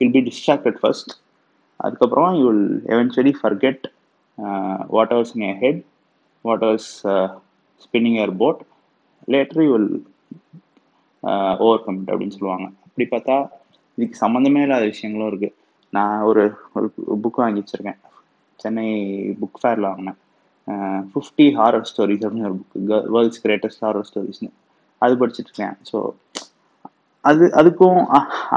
will 0.00 0.14
be 0.16 0.22
distracted 0.28 0.78
first 0.80 1.12
அதுக்கப்புறம் 1.84 2.32
you 2.40 2.44
will 2.50 2.68
eventually 2.94 3.32
forget 3.40 3.84
whatever's 5.14 5.32
in 5.36 5.46
your 5.48 5.60
head 5.64 5.82
whatever's 6.66 6.92
spinning 7.84 8.18
your 8.20 8.34
boat 8.42 8.60
later 9.34 9.62
you 9.66 9.70
will 9.76 9.92
overcome 11.86 12.02
அப்படின்னு 12.10 12.36
சொல்லுவாங்க. 12.36 12.66
அப்படி 12.86 13.06
பார்த்தா 13.14 13.36
இதுக்கு 13.98 14.16
சம்மந்தமே 14.24 14.62
இல்லாத 14.66 14.84
விஷயங்களும் 14.92 15.30
இருக்குது 15.32 15.54
நான் 15.96 16.24
ஒரு 16.30 16.42
ஒரு 16.76 16.86
புக் 17.24 17.40
வாங்கி 17.42 17.60
வச்சுருக்கேன். 17.62 18.00
சென்னை 18.62 18.86
புக் 19.40 19.60
ஃபேரில் 19.60 19.90
வாங்கினேன். 19.90 20.18
ஃபிஃப்டி 21.12 21.44
ஹாரர் 21.58 21.86
ஸ்டோரிஸ் 21.90 22.24
அப்படின்னு 22.24 22.48
ஒரு 22.50 22.56
புக் 22.60 22.90
வேர்ல்ட்ஸ் 23.14 23.42
கிரேட்டஸ்ட் 23.44 23.84
ஹாரர் 23.86 24.08
ஸ்டோரிஸ்னு 24.08 24.50
அது 25.04 25.14
படிச்சுட்டு 25.20 25.50
இருக்கேன். 25.50 25.76
ஸோ 25.90 25.98
அது 27.28 27.44
அதுக்கும் 27.60 28.00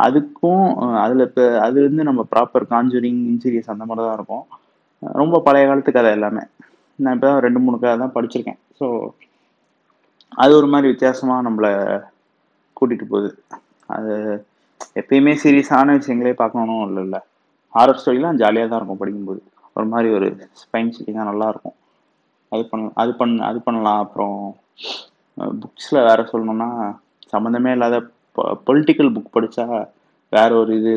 அதுக்கும் 0.06 0.66
அதில் 1.04 1.26
இப்போ 1.28 1.46
அது 1.68 1.78
வந்து 1.88 2.04
நம்ம 2.10 2.22
ப்ராப்பர் 2.34 2.66
காஞ்சூரிங் 2.74 3.22
இன்சீரியஸ் 3.32 3.72
அந்த 3.74 3.84
மாதிரி 3.90 4.04
தான் 4.08 4.18
இருக்கும். 4.20 4.46
ரொம்ப 5.22 5.36
பழைய 5.48 5.66
காலத்து 5.70 5.92
கதை 5.98 6.12
எல்லாமே. 6.18 6.44
நான் 7.00 7.16
இப்போ 7.16 7.28
தான் 7.30 7.44
ரெண்டு 7.46 7.60
மூணு 7.66 7.78
கதை 7.84 7.96
தான் 8.04 8.16
படிச்சிருக்கேன். 8.18 8.60
ஸோ 8.80 8.88
அது 10.44 10.52
ஒரு 10.60 10.68
மாதிரி 10.74 10.90
வித்தியாசமாக 10.92 11.46
நம்மளை 11.48 11.72
கூட்டிகிட்டு 12.78 13.08
போகுது. 13.14 13.32
அது 13.96 14.14
எப்பயுமே 15.00 15.34
சீரியஸான 15.44 15.96
விஷயங்களே 16.00 16.34
பார்க்கணும் 16.42 16.84
இல்லை 16.88 17.04
இல்லை 17.08 17.20
ஹாரர் 17.74 18.00
ஸ்டோரிலாம் 18.00 18.40
ஜாலியாக 18.42 18.70
தான் 18.70 18.80
இருக்கும் 18.80 19.02
படிக்கும்போது. 19.02 19.42
ஒரு 19.76 19.86
மாதிரி 19.92 20.10
ஒரு 20.18 20.28
ஸ்பைன் 20.62 20.94
சில்லிங்காக 20.96 21.28
நல்லாயிருக்கும் 21.30 21.78
அது 22.52 22.64
பண்ண 22.72 22.90
அது 23.02 23.12
பண்ண 23.20 23.46
அது 23.50 23.60
பண்ணலாம். 23.68 24.02
அப்புறம் 24.06 24.38
புக்ஸில் 25.62 26.06
வேறு 26.08 26.24
சொல்லணும்னா 26.32 26.70
சம்மந்தமே 27.34 27.72
இல்லாத 27.76 27.98
பொலிட்டிக்கல் 28.68 29.14
புக் 29.16 29.36
படித்தா 29.36 29.66
வேற 30.34 30.50
ஒரு 30.62 30.72
இது 30.80 30.94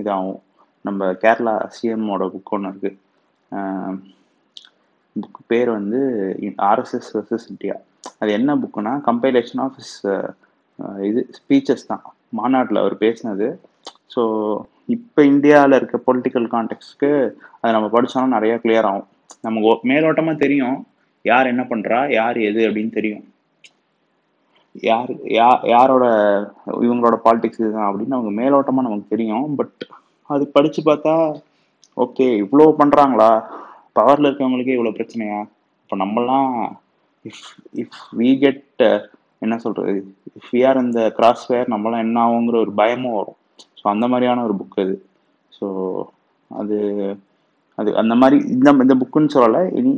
இதாகும். 0.00 0.40
நம்ம 0.86 1.06
கேரளா 1.22 1.54
சிஎம்மோட 1.76 2.24
புக் 2.34 2.52
ஒன்று 2.56 2.72
இருக்குது 2.72 2.98
புக் 5.16 5.40
பேர் 5.50 5.70
வந்து 5.78 6.00
ஆர்எஸ்எஸ் 6.68 7.10
வர்சஸ் 7.16 7.48
இந்தியா 7.52 7.76
அது 8.20 8.30
என்ன 8.38 8.56
புக்குன்னா 8.62 8.92
கம்பைலேஷன் 9.08 9.62
ஆஃப் 9.64 9.78
இது 11.08 11.20
ஸ்பீச்சஸ் 11.38 11.88
தான். 11.92 12.04
மாநாட்டில் 12.40 12.82
அவர் 12.82 12.96
பேசினது. 13.04 13.48
ஸோ 14.14 14.22
இப்போ 14.94 15.20
இந்தியாவில் 15.32 15.78
இருக்க 15.78 15.96
பொலிட்டிக்கல் 16.08 16.48
கான்டெக்ட்ஸ்க்கு 16.54 17.10
அதை 17.60 17.70
நம்ம 17.76 17.88
படித்தோம்னா 17.94 18.34
நிறையா 18.36 18.56
கிளியர் 18.64 18.88
ஆகும். 18.90 19.08
நமக்கு 19.46 19.88
மேலோட்டமாக 19.90 20.42
தெரியும். 20.44 20.78
யார் 21.30 21.50
என்ன 21.52 21.62
பண்ணுறா 21.70 21.98
யார் 22.18 22.38
எது 22.48 22.60
அப்படின்னு 22.68 22.92
தெரியும். 22.98 23.24
யார் 24.88 25.10
யா 25.38 25.48
யாரோட 25.72 26.04
இவங்களோட 26.86 27.16
பாலிடிக்ஸ் 27.26 27.60
இதுதான் 27.62 27.88
அப்படின்னு 27.88 28.16
அவங்க 28.16 28.30
மேலோட்டமாக 28.40 28.86
நமக்கு 28.86 29.12
தெரியும். 29.14 29.48
பட் 29.58 29.84
அது 30.30 30.44
படித்து 30.56 30.80
பார்த்தா 30.88 31.14
ஓகே 32.04 32.26
இவ்வளோ 32.42 32.66
பண்ணுறாங்களா 32.80 33.30
பவரில் 33.98 34.28
இருக்கவங்களுக்கே 34.28 34.76
இவ்வளோ 34.76 34.94
பிரச்சனையா? 34.96 35.40
இப்போ 35.82 35.96
நம்மலாம் 36.02 36.50
இஃப் 37.24 37.44
இஃப் 37.82 38.00
வி 38.20 38.30
கெட் 38.44 38.84
என்ன 39.42 39.54
சொல்கிறது 39.64 40.00
ஃபியார் 40.44 40.80
இந்த 40.84 41.00
கிராஸ் 41.18 41.44
ஃபயர் 41.46 41.72
நம்மளாம் 41.74 42.04
என்ன 42.06 42.18
ஆகுங்கிற 42.26 42.56
ஒரு 42.64 42.72
பயமும் 42.80 43.16
வரும். 43.18 43.38
ஸோ 43.78 43.84
அந்த 43.92 44.04
மாதிரியான 44.12 44.44
ஒரு 44.48 44.54
புக் 44.60 44.78
அது. 44.84 44.94
ஸோ 45.52 45.66
அது 46.50 46.76
அது 47.78 47.90
அந்த 48.02 48.14
மாதிரி 48.22 48.36
இந்த 48.54 48.70
இந்த 48.84 48.94
புக்குன்னு 49.00 49.34
சொல்லலை. 49.36 49.62
இனி 49.78 49.92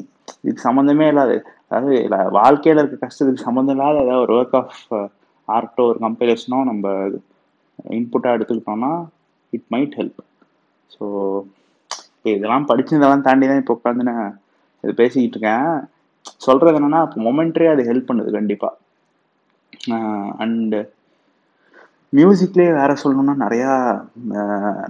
இதுக்கு 0.45 0.63
சம்மந்தமே 0.69 1.07
இல்லாத 1.13 1.33
அதாவது 1.69 1.97
வாழ்க்கையில் 2.39 2.81
இருக்க 2.83 2.97
கஷ்டத்துக்கு 3.05 3.47
சம்மந்தம் 3.47 3.77
இல்லாத 3.77 3.97
ஏதாவது 4.05 4.25
ஒரு 4.27 4.35
ஒர்க் 4.39 4.57
ஆஃப் 4.61 4.81
ஆர்ட்டோ 5.49 5.85
ஒரு 5.91 5.99
கம்பைலேஷனோ 6.05 6.59
நம்ம 6.71 6.87
இன்புட்டாக 7.97 8.37
எடுத்துக்கிட்டோம்னா 8.37 8.93
இட் 9.53 9.69
மைட் 9.75 9.97
ஹெல்ப் 10.01 10.21
ஸோ 10.91 11.05
இதெல்லாம் 12.33 12.69
படிச்சதெல்லாம் 12.71 13.27
தாண்டி 13.27 13.47
தான் 13.47 13.61
இப்போ 13.63 13.75
உட்காந்து 13.77 14.09
நான் 14.11 14.25
இது 14.85 14.93
பேசிக்கிட்டு 15.01 15.37
இருக்கேன். 15.37 15.69
சொல்கிறது 16.47 16.79
என்னென்னா 16.79 17.01
இப்போ 17.07 17.19
மொமெண்ட்ரே 17.27 17.69
அது 17.75 17.83
ஹெல்ப் 17.91 18.09
பண்ணுது 18.09 18.31
கண்டிப்பாக 18.39 18.75
அண்டு 20.45 20.81
மியூசிக்லேயே 22.13 22.71
வேற 22.81 22.91
சொல்லணும்னா 23.03 23.35
நிறையா 23.45 23.71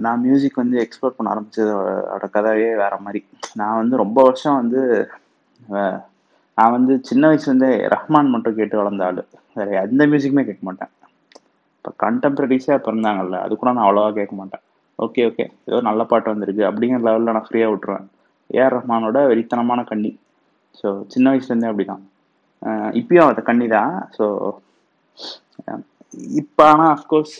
நான் 0.05 0.23
மியூசிக் 0.25 0.59
வந்து 0.61 0.77
எக்ஸ்ப்ளோர் 0.83 1.15
பண்ண 1.15 1.31
ஆரம்பித்ததோட 1.33 2.25
கதையே 2.35 2.69
வேற 2.81 2.93
மாதிரி. 3.05 3.21
நான் 3.59 3.79
வந்து 3.81 3.95
ரொம்ப 4.03 4.17
வருஷம் 4.27 4.59
வந்து 4.61 4.81
நான் 6.57 6.75
வந்து 6.75 6.93
சின்ன 7.09 7.23
வயசுலேருந்தே 7.29 7.71
ரஹ்மான் 7.95 8.33
மட்டும் 8.35 8.57
கேட்டு 8.59 8.75
வளர்ந்த 8.81 9.07
ஆள். 9.07 9.21
வேற 9.57 9.67
எந்த 9.87 10.05
மியூசிக்குமே 10.11 10.43
கேட்க 10.49 10.63
மாட்டேன். 10.69 10.91
இப்போ 11.77 11.91
கண்டெம்பரரிஸாக 12.03 12.77
பிறந்தாங்கல்ல 12.85 13.39
அது 13.45 13.53
கூட 13.61 13.71
நான் 13.77 13.87
அவ்வளோவா 13.87 14.11
கேட்க 14.19 14.35
மாட்டேன். 14.41 14.63
ஓகே 14.99 15.23
ஓகே 15.29 15.45
ஏதோ 15.69 15.79
நல்ல 15.89 16.01
பாட்டு 16.11 16.33
வந்திருக்கு 16.33 16.63
அப்படிங்கிற 16.69 17.01
லெவலில் 17.07 17.35
நான் 17.37 17.47
ஃப்ரீயாக 17.49 17.71
விட்டுருவேன். 17.73 18.07
ஏஆர் 18.49 18.75
ரஹ்மானோட 18.77 19.17
வெறித்தனமான 19.31 19.81
கண்ணி. 19.91 20.11
ஸோ 20.79 20.87
சின்ன 21.13 21.27
வயசுலேருந்தே 21.33 21.69
அப்படி 21.71 21.87
தான் 21.91 22.03
இப்பயும் 23.01 23.29
அதை 23.31 23.41
கண்ணி 23.49 23.67
தான் 23.77 23.93
ஸோ 24.17 24.25
இப்போ 26.41 26.63
ஆனால் 26.71 26.93
அஃப்கோர்ஸ் 26.95 27.37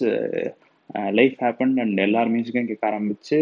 லைஃப் 1.20 1.38
ஹேப்பன் 1.46 1.76
அண்ட் 1.84 2.00
எல்லார் 2.08 2.34
மியூசிக்கும் 2.36 2.70
கேட்க 2.70 2.86
ஆரம்பிச்சு 2.92 3.40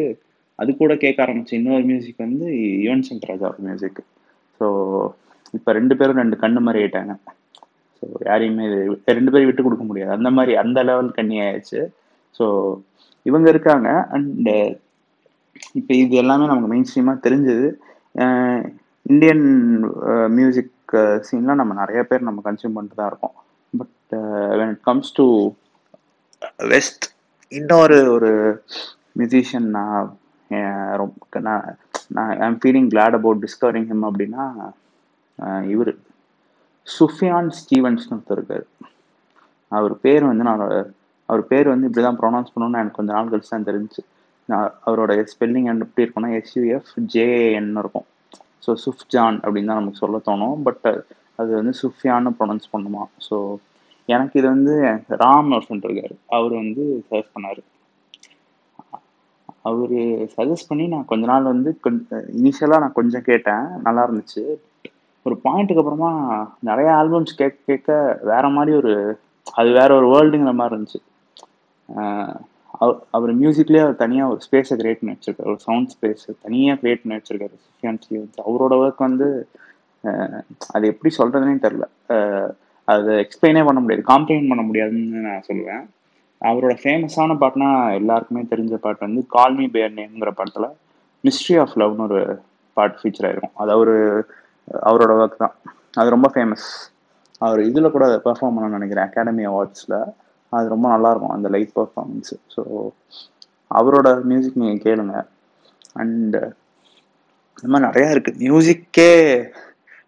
அது 0.60 0.70
கூட 0.82 0.94
கேட்க 1.04 1.20
ஆரம்பிச்சு 1.26 1.58
இன்னொரு 1.60 1.86
மியூசிக் 1.92 2.26
வந்து 2.28 2.48
யுவன் 2.86 3.06
சங்கர் 3.08 3.32
ராஜா 3.32 3.50
மியூசிக் 3.68 4.02
ஸோ 4.60 4.68
இப்போ 5.58 5.70
ரெண்டு 5.78 5.94
பேரும் 6.00 6.22
ரெண்டு 6.22 6.38
கண்ணு 6.44 6.62
மாதிரி 6.66 6.80
ஆயிட்டாங்க. 6.84 7.14
ஸோ 7.98 8.06
யாரையுமே 8.30 8.66
ரெண்டு 9.18 9.32
பேரும் 9.32 9.50
விட்டு 9.50 9.66
கொடுக்க 9.66 9.84
முடியாது. 9.90 10.12
அந்த 10.18 10.30
மாதிரி 10.38 10.54
அந்த 10.64 10.80
லெவல் 10.90 11.16
கண்ணி 11.18 11.38
ஆயிடுச்சு. 11.46 11.82
ஸோ 12.38 12.46
இவங்க 13.26 13.48
இருக்காங்க 13.54 13.90
அண்டு 14.16 14.56
இப்போ 15.80 15.94
இது 16.04 16.16
எல்லாமே 16.24 16.50
நமக்கு 16.52 16.72
மெயின் 16.72 16.88
ஸ்ட்ரீமாக 16.90 17.24
தெரிஞ்சது. 17.26 17.68
இந்தியன் 19.06 19.46
மியூசிக் 20.38 20.96
சீன்லாம் 21.28 21.62
நம்ம 21.62 21.74
நிறைய 21.82 22.02
பேர் 22.10 22.28
நம்ம 22.28 22.42
கன்சியூம் 22.48 22.76
பண்ணிட்டு 22.76 23.00
தான் 23.00 23.12
இருக்கோம். 23.12 23.36
When 24.60 24.72
it 24.74 24.84
comes 24.90 25.12
to 25.20 25.26
west 26.74 27.06
இன்னொரு 27.52 27.98
ஒரு 28.16 28.32
மியூசிஷியன் 29.20 29.68
நான் 29.78 30.10
ரொம்ப 31.02 31.40
நான் 31.48 31.66
நான் 32.16 32.32
I'm 32.48 32.58
feeling 32.64 32.90
glad 32.94 33.18
about 33.20 33.44
discovering 33.46 33.88
him 33.92 34.06
அப்படின்னா 34.10 34.44
இவர். 35.76 35.94
சுஃபியான் 36.88 37.50
ஸ்டீவன்ஸ்னு 37.60 38.16
ஒருத்தர் 38.16 38.40
இருக்கார். 38.40 38.66
அவர் 39.72 39.94
பேர் 40.04 40.24
வந்து 40.32 40.44
நான் 40.50 40.64
அவர் 41.30 41.44
பேர் 41.52 41.72
வந்து 41.74 41.88
இப்படி 41.88 42.04
தான் 42.06 42.20
ப்ரொனவுன்ஸ் 42.22 42.52
பண்ணணும்னு 42.54 42.82
எனக்கு 42.82 42.98
கொஞ்சம் 42.98 43.18
நாள் 43.18 43.32
கழிச்சு 43.32 43.54
தான் 43.54 43.70
தெரிஞ்சு. 43.70 44.02
நான் 44.50 44.68
அவரோட 44.88 45.12
ஸ்பெல்லிங் 45.32 45.70
அண்ட் 45.72 45.86
எப்படி 45.86 46.04
இருக்கும்னா 46.06 46.30
எஸ்யூஎஃப் 46.40 46.92
ஜேஏஎன் 47.14 47.72
இருக்கும். 47.84 48.08
ஸோ 48.66 48.74
சுஃப்ஜான் 48.86 49.38
அப்படின்னு 49.44 49.72
தான் 49.72 49.80
நமக்கு 49.82 50.02
சொல்ல 50.04 50.20
தோணும். 50.28 50.58
பட் 50.68 50.86
அது 51.42 51.52
வந்து 51.60 51.74
சுஃபியான்னு 51.82 52.36
ப்ரொனவுன்ஸ் 52.40 52.72
பண்ணுமா. 52.74 53.04
ஸோ 53.28 53.38
எனக்கு 54.14 54.36
இது 54.40 54.48
வந்து 54.54 54.74
ராம் 55.22 55.54
ஒருத்தன் 55.56 55.84
இருக்கார் 55.86 56.16
அவர் 56.38 56.54
வந்து 56.62 56.84
சஜஸ்ட் 57.08 57.36
பண்ணார். 57.36 57.62
அவர் 59.70 59.96
சஜஸ்ட் 60.36 60.70
பண்ணி 60.70 60.86
நான் 60.94 61.10
கொஞ்ச 61.12 61.24
நாள் 61.32 61.52
வந்து 61.54 61.70
கொஞ்சம் 61.86 62.26
இனிஷியலாக 62.40 62.84
நான் 62.84 62.98
கொஞ்சம் 62.98 63.28
கேட்டேன். 63.30 63.66
நல்லா 63.86 64.02
இருந்துச்சு. 64.08 64.44
ஒரு 65.26 65.36
பாயிண்ட்டுக்கு 65.46 65.82
அப்புறமா 65.84 66.12
நிறைய 66.70 66.90
ஆல்பம்ஸ் 66.98 67.40
கேட்க 67.40 67.58
கேட்க 67.70 67.94
வேற 68.32 68.44
மாதிரி 68.56 68.74
ஒரு 68.82 68.94
அது 69.60 69.70
வேற 69.80 69.90
ஒரு 70.00 70.08
வேர்ல்டுங்கிற 70.14 70.54
மாதிரி 70.60 70.76
இருந்துச்சு. 70.76 71.00
அவர் 72.84 73.00
அவர் 73.16 73.32
மியூசிக்லேயே 73.42 73.84
அவர் 73.86 74.02
தனியாக 74.04 74.32
ஒரு 74.34 74.42
ஸ்பேஸை 74.46 74.76
கிரியேட் 74.80 75.00
பண்ணி 75.02 75.16
வச்சிருக்காரு. 75.16 75.50
ஒரு 75.54 75.62
சவுண்ட் 75.66 75.94
ஸ்பேஸ் 75.96 76.26
தனியாக 76.46 76.80
கிரியேட் 76.82 77.02
பண்ணி 77.04 77.18
வச்சிருக்காரு. 77.20 77.56
சுஃபியான் 77.66 78.00
அவரோட 78.50 78.74
ஒர்க் 78.84 79.06
வந்து 79.08 79.30
அது 80.76 80.86
எப்படி 80.94 81.12
சொல்கிறதுனே 81.20 81.56
தெரில 81.66 81.86
அதை 82.94 83.14
எக்ஸ்பிளைனே 83.24 83.62
பண்ண 83.68 83.80
முடியாது 83.84 84.04
காம்ப்ளைண்ட் 84.12 84.50
பண்ண 84.52 84.64
முடியாதுன்னு 84.70 85.28
நான் 85.28 85.46
சொல்லுவேன். 85.50 85.84
அவரோட 86.42 86.74
ஃபேமஸான 86.82 87.36
பாட்டுனா 87.42 87.70
எல்லாருக்குமே 88.00 88.42
தெரிஞ்ச 88.52 88.76
பாட்டு 88.84 89.08
வந்து 89.08 89.22
கால் 89.36 89.56
மீ 89.60 89.66
பேர் 89.76 89.96
நேம்ங்கிற 90.00 90.32
படத்தில் 90.40 90.70
மிஸ்ட்ரி 91.24 91.56
ஆஃப் 91.62 91.78
லவ்னு 91.82 92.06
ஒரு 92.08 92.20
பாட்டு 92.78 93.00
ஃபீச்சர் 93.02 93.28
ஆயிருக்கும். 93.28 93.56
அது 93.62 93.72
அவர் 93.78 93.94
அவரோட 94.90 95.12
ஒர்க் 95.22 95.42
தான். 95.44 95.56
அது 96.00 96.16
ரொம்ப 96.16 96.30
ஃபேமஸ் 96.34 96.68
அவர் 97.46 97.62
இதில் 97.70 97.94
கூட 97.96 98.06
பெர்ஃபார்ம் 98.26 98.56
பண்ணணும்னு 98.56 98.78
நினைக்கிறேன் 98.78 99.08
அகாடமி 99.08 99.44
அவார்ட்ஸில் 99.52 99.98
அது 100.54 100.66
ரொம்ப 100.74 100.88
நல்லாயிருக்கும் 100.94 101.36
அந்த 101.36 101.48
லைவ் 101.56 101.72
பர்ஃபார்மன்ஸு 101.80 102.36
ஸோ 102.56 102.62
அவரோட 103.78 104.08
மியூசிக் 104.32 104.62
நீங்கள் 104.64 104.84
கேளுங்க. 104.88 105.16
அண்டு 106.02 106.42
இந்த 107.58 107.68
மாதிரி 107.74 107.88
நிறையா 107.88 108.10
இருக்குது 108.14 108.42
மியூசிக்கே 108.46 109.12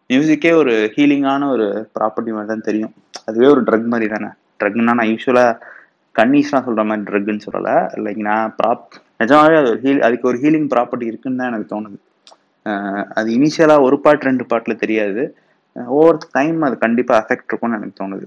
மியூசிக்கே 0.10 0.52
ஒரு 0.60 0.74
ஹீலிங்கான 0.96 1.48
ஒரு 1.54 1.66
ப்ராப்பர்ட்டி 1.96 2.34
மாதிரி 2.36 2.50
தான் 2.52 2.68
தெரியும். 2.68 2.94
அதுவே 3.30 3.48
ஒரு 3.54 3.62
ட்ரக் 3.68 3.90
மாதிரி 3.94 4.08
தானே 4.14 4.30
ட்ரக்னா 4.62 4.94
நான் 5.00 5.12
யூஸ்வலாக 5.14 5.58
கன்னிஸ்லாம் 6.20 6.66
சொல்கிற 6.68 6.84
மாதிரி 6.90 7.06
ட்ரக்குன்னு 7.10 7.46
சொல்லலை. 7.48 7.76
லைக் 8.06 8.22
நான் 8.30 8.54
ப்ராப் 8.60 8.86
நிஜமாவே 9.22 9.58
அது 9.62 9.70
ஒரு 9.74 9.80
ஹீல் 9.84 10.06
அதுக்கு 10.08 10.30
ஒரு 10.32 10.38
ஹீலிங் 10.44 10.70
ப்ராப்பர்ட்டி 10.74 11.10
இருக்குன்னு 11.12 11.40
தான் 11.42 11.52
எனக்கு 11.52 11.68
தோணுது. 11.74 11.98
அது 13.18 13.28
இனிஷியலாக 13.38 13.86
ஒரு 13.88 13.98
பாட்டு 14.06 14.28
ரெண்டு 14.30 14.46
பாட்டில் 14.52 14.82
தெரியாது. 14.84 15.22
ஒவ்வொரு 15.76 16.18
டைம் 16.38 16.58
அது 16.68 16.76
கண்டிப்பாக 16.86 17.22
அஃபெக்ட் 17.22 17.50
இருக்கும்னு 17.50 17.78
எனக்கு 17.80 18.00
தோணுது. 18.02 18.26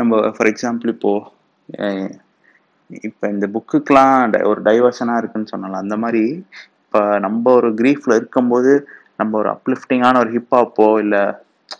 நம்ம 0.00 0.20
ஃபார் 0.36 0.50
எக்ஸாம்பிள் 0.52 0.92
இப்போது 0.94 1.22
இப்போ 3.08 3.24
இந்த 3.34 3.46
புக்குக்கெலாம் 3.54 4.16
ஒரு 4.50 4.60
டைவர்ஷனாக 4.68 5.20
இருக்குன்னு 5.20 5.52
சொன்னால 5.52 5.78
அந்த 5.84 5.96
மாதிரி 6.02 6.24
இப்போ 6.84 7.00
நம்ம 7.26 7.52
ஒரு 7.58 7.68
க்ரீஃபில் 7.80 8.18
இருக்கும்போது 8.18 8.72
நம்ம 9.18 9.36
ஒரு 9.40 9.48
அப்லிஃப்டிங்கான 9.56 10.20
ஒரு 10.22 10.30
ஹிப்ஹாப்போ 10.36 10.86
இல்லை 11.04 11.22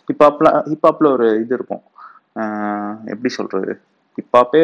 ஹிப்ஹாப்பில் 0.09 0.49
ஹிப்ஹாப்பில் 0.71 1.13
ஒரு 1.15 1.27
இது 1.43 1.53
இருக்கும். 1.57 1.83
எப்படி 3.13 3.29
சொல்கிறது 3.37 3.73
ஹிப்ஹாப்பே 4.17 4.63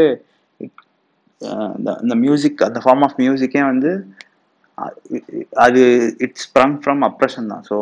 இந்த 2.03 2.15
மியூசிக் 2.23 2.65
அந்த 2.69 2.79
ஃபார்ம் 2.83 3.03
ஆஃப் 3.05 3.19
மியூசிக்கே 3.23 3.63
வந்து 3.71 3.91
அது 5.65 5.81
இட்ஸ் 6.25 6.45
ஸ்ப்ரங் 6.47 6.77
ஃப்ரம் 6.81 7.01
அப்ரஷன் 7.09 7.51
தான். 7.53 7.63
ஸோ 7.69 7.77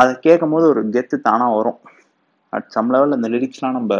அதை 0.00 0.12
கேட்கும் 0.26 0.54
போது 0.54 0.66
ஒரு 0.72 0.80
கெத்து 0.96 1.16
தானாக 1.28 1.56
வரும். 1.58 1.80
அட் 2.52 2.68
சம் 2.76 2.92
லெவல் 2.94 3.16
அந்த 3.16 3.28
லிரிக்ஸ்லாம் 3.34 3.78
நம்ம 3.78 3.94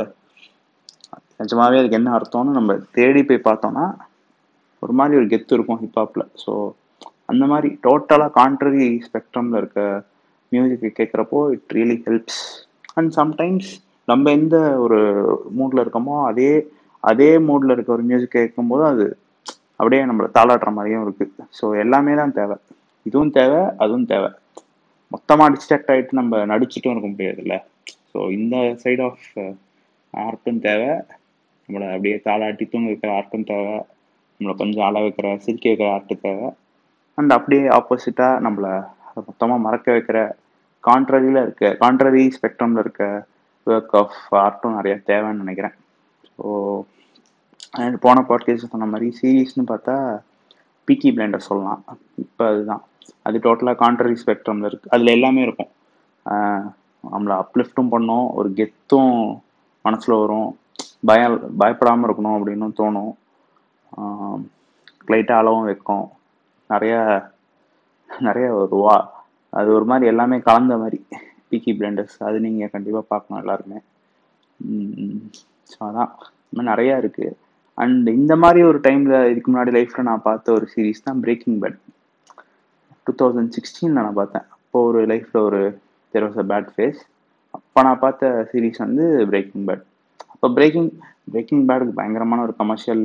நிஜமாவே 1.42 1.78
அதுக்கு 1.80 1.98
என்ன 1.98 2.10
அர்த்தம்னு 2.16 2.58
நம்ம 2.58 2.74
தேடி 2.96 3.20
போய் 3.28 3.46
பார்த்தோம்னா 3.48 3.86
ஒரு 4.82 4.92
மாதிரி 4.98 5.18
ஒரு 5.20 5.26
கெத்து 5.32 5.56
இருக்கும் 5.56 5.80
ஹிப்ஹாப்பில் 5.84 6.24
ஸோ 6.42 6.52
அந்த 7.32 7.44
மாதிரி 7.52 7.68
டோட்டலாக 7.86 8.34
கான்ட்ரரி 8.40 8.86
ஸ்பெக்ட்ரமில் 9.06 9.60
இருக்க 9.60 9.80
மியூசிக்கை 10.52 10.90
கேட்குறப்போ 10.98 11.40
it 11.54 11.74
really 11.78 11.96
helps 12.06 12.42
and 12.94 13.12
sometimes 13.20 13.70
நம்ம 14.08 14.30
எந்த 14.38 14.56
ஒரு 14.84 14.98
மூடில் 15.58 15.82
இருக்கோமோ 15.84 16.16
அதே 16.30 16.50
அதே 17.02 17.30
மூடில் 17.48 17.74
இருக்க 17.74 17.90
ஒரு 17.96 18.04
மியூசிக் 18.10 18.36
கேட்கும்போது 18.38 18.84
அது 18.92 19.06
அப்படியே 19.78 20.02
நம்மளை 20.08 20.28
தாளாட்டுற 20.36 20.70
மாதிரியும் 20.76 21.04
இருக்குது 21.06 21.46
ஸோ 21.58 21.66
எல்லாமே 21.82 22.12
தான் 22.20 22.36
தேவை. 22.38 22.56
இதுவும் 23.06 23.32
தேவை 23.38 23.60
அதுவும் 23.82 24.08
தேவை. 24.12 24.30
மொத்தமாக 25.12 25.52
டிஸ்ட்ராக்ட் 25.54 25.90
ஆகிட்டு 25.92 26.18
நம்ம 26.20 26.42
நடிச்சிட்டும் 26.52 26.92
இருக்க 26.94 27.08
முடியாதுல்ல. 27.08 27.54
ஸோ 28.10 28.18
இந்த 28.36 28.56
சைட் 28.82 29.02
ஆஃப் 29.08 29.24
ஆர்ட்டும் 30.14 30.62
தேவை. 30.68 30.92
நம்மளை 31.68 31.86
அப்படியே 31.94 32.16
தாளாட்டி 32.28 32.64
தூங்க 32.72 32.88
வைக்கிற 32.92 33.10
ஆர்ட்டும் 33.18 33.48
தேவை. 33.52 33.74
நம்மளை 34.34 34.54
கொஞ்சம் 34.62 34.86
அள 34.88 35.00
வைக்கிற 35.06 35.28
சிரிக்க 35.46 35.66
வைக்கிற 35.70 35.88
ஆர்ட்டு 35.96 36.16
தேவை. 36.26 36.48
அண்ட் 37.22 37.34
அப்படியே 37.36 37.64
ஆப்போசிட்டாக 37.76 38.42
நம்மளை 38.44 38.70
அதை 39.08 39.20
மொத்தமாக 39.26 39.64
மறக்க 39.64 39.86
வைக்கிற 39.96 40.18
கான்ட்ரரியில் 40.84 41.40
இருக்க 41.42 41.68
கான்ட்ரரி 41.82 42.22
ஸ்பெக்ட்ரமில் 42.36 42.82
இருக்க 42.84 43.02
ஒர்க் 43.66 43.94
ஆஃப் 44.00 44.16
ஆர்ட்டும் 44.44 44.76
நிறையா 44.78 44.96
தேவைன்னு 45.10 45.42
நினைக்கிறேன். 45.42 45.74
ஸோ 46.36 46.46
போன 48.06 48.22
பாட்காஸ்ட் 48.28 48.72
சொன்ன 48.72 48.88
மாதிரி 48.92 49.08
சீரீஸ்னு 49.18 49.64
பார்த்தா 49.72 49.94
பிக்கி 50.88 51.10
பிளைண்டர் 51.16 51.46
சொல்லலாம். 51.48 51.82
இப்போ 52.22 52.44
அதுதான். 52.52 52.82
அது 53.26 53.36
டோட்டலாக 53.44 53.80
கான்ட்ரரி 53.84 54.16
ஸ்பெக்ட்ரமில் 54.22 54.68
இருக்குது 54.68 54.92
அதில் 54.94 55.14
எல்லாமே 55.16 55.42
இருக்கும். 55.46 55.70
நம்மளை 57.04 57.36
அப்லிஃப்ட்டும் 57.42 57.92
பண்ணோம். 57.94 58.26
ஒரு 58.38 58.50
கெத்தும் 58.60 59.14
மனசில் 59.84 60.20
வரும். 60.22 60.50
பயம் 61.10 61.38
பயப்படாமல் 61.60 62.08
இருக்கணும் 62.08 62.36
அப்படின்னு 62.38 62.68
தோணும். 62.80 63.12
லைட்டாக 65.12 65.42
அளவும் 65.42 65.68
வைக்கும். 65.70 66.04
நிறையா 66.72 67.00
நிறைய 68.10 68.46
ஒரு 68.60 68.76
வா 68.84 68.96
அது 69.52 69.68
ஒரு 69.76 69.86
மாதிரி 69.90 70.10
எல்லாமே 70.12 70.36
கலந்த 70.48 70.74
மாதிரி. 70.82 70.98
பிக்கி 71.50 71.72
பிளண்டர்ஸ் 71.78 72.16
அது 72.26 72.36
நீங்கள் 72.46 72.72
கண்டிப்பாக 72.74 73.04
பார்க்கணும் 73.12 73.40
எல்லாருமே 73.42 73.78
ஸோ 75.72 75.78
அதான். 75.88 76.10
இந்த 76.44 76.56
மாதிரி 76.58 76.70
நிறையா 76.72 76.94
இருக்குது 77.02 77.32
அண்ட் 77.78 78.06
இந்த 78.18 78.34
மாதிரி 78.42 78.60
ஒரு 78.70 78.78
டைமில் 78.86 79.28
இதுக்கு 79.30 79.50
முன்னாடி 79.50 79.72
லைஃப்பில் 79.76 80.08
நான் 80.08 80.26
பார்த்த 80.28 80.56
ஒரு 80.58 80.66
சீரீஸ் 80.74 81.06
தான் 81.06 81.20
பிரேக்கிங் 81.24 81.58
பேட் 81.62 81.78
டூ 83.06 83.12
தௌசண்ட் 83.20 83.54
சிக்ஸ்டீனில் 83.56 83.98
நான் 83.98 84.18
பார்த்தேன். 84.20 84.46
அப்போது 84.56 84.86
ஒரு 84.90 85.00
லைஃப்பில் 85.12 85.44
ஒரு 85.48 85.60
there 86.14 86.26
was 86.26 86.40
a 86.42 86.46
bad 86.52 86.68
phase 86.74 87.00
அப்போ 87.56 87.80
நான் 87.86 88.02
பார்த்த 88.04 88.28
சீரீஸ் 88.50 88.78
வந்து 88.84 89.04
பிரேக்கிங் 89.30 89.64
பேட் 89.68 89.82
அப்போ 90.34 90.48
பிரேக்கிங் 90.58 90.90
பிரேக்கிங் 91.32 91.64
பேடுக்கு 91.68 91.98
பயங்கரமான 91.98 92.42
ஒரு 92.46 92.54
கமர்ஷியல் 92.60 93.04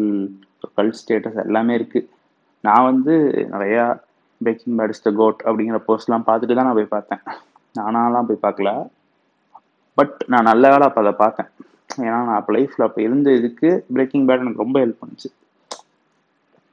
கல் 0.77 0.93
ஸ்டேட்டஸ் 0.99 1.39
எல்லாமே 1.45 1.73
இருக்குது 1.79 2.07
நான் 2.65 2.87
வந்து 2.89 3.13
நிறையா 3.53 3.83
breaking 4.41 4.77
bad 4.79 4.93
is 4.93 5.05
the 5.07 5.11
goat 5.19 5.41
அப்படிங்கிற 5.45 5.79
போஸ்ட்லாம் 5.87 6.25
பார்த்துட்டு 6.27 6.57
தான் 6.57 6.67
நான் 6.69 6.79
போய் 6.79 6.93
பார்த்தேன். 6.95 7.21
நானாலாம் 7.79 8.29
போய் 8.29 8.45
பார்க்கல. 8.45 8.71
பட் 9.97 10.17
நான் 10.33 10.49
நல்ல 10.51 10.69
வேலை 10.73 10.85
அப்போ 10.87 11.01
அதை 11.03 11.13
பார்த்தேன். 11.23 11.49
ஏன்னா 12.05 12.19
நான் 12.27 12.39
அப்போ 12.39 12.53
லைஃப்பில் 12.57 12.87
அப்போ 12.87 13.01
இருந்த 13.01 13.29
இதுக்கு 13.39 13.69
பிரேக்கிங் 13.95 14.25
பேட் 14.27 14.43
எனக்கு 14.43 14.63
ரொம்ப 14.63 14.77
ஹெல்ப் 14.83 15.01
பண்ணுச்சு. 15.03 15.29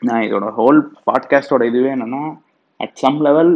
நான் 0.02 0.24
இதோட 0.26 0.46
ஹோல் 0.60 0.80
பாட்காஸ்டோட 1.08 1.64
இதுவே 1.70 1.90
என்னென்னா 1.96 2.22
அட் 2.80 2.96
சம் 3.02 3.18
லெவல் 3.26 3.52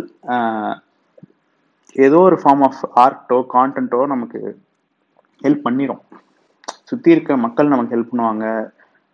ஏதோ 2.06 2.18
ஒரு 2.28 2.36
ஃபார்ம் 2.42 2.62
ஆஃப் 2.68 2.82
ஆர்ட்டோ 3.04 3.38
கான்டென்ட்டோ 3.54 4.00
நமக்கு 4.06 4.40
ஹெல்ப் 5.44 5.66
பண்ணிடும் 5.66 6.02
சுற்றி 6.90 7.10
இருக்க 7.14 7.32
மக்கள் 7.44 7.72
நமக்கு 7.72 7.94
ஹெல்ப் 7.94 8.10
பண்ணுவாங்க. 8.12 8.46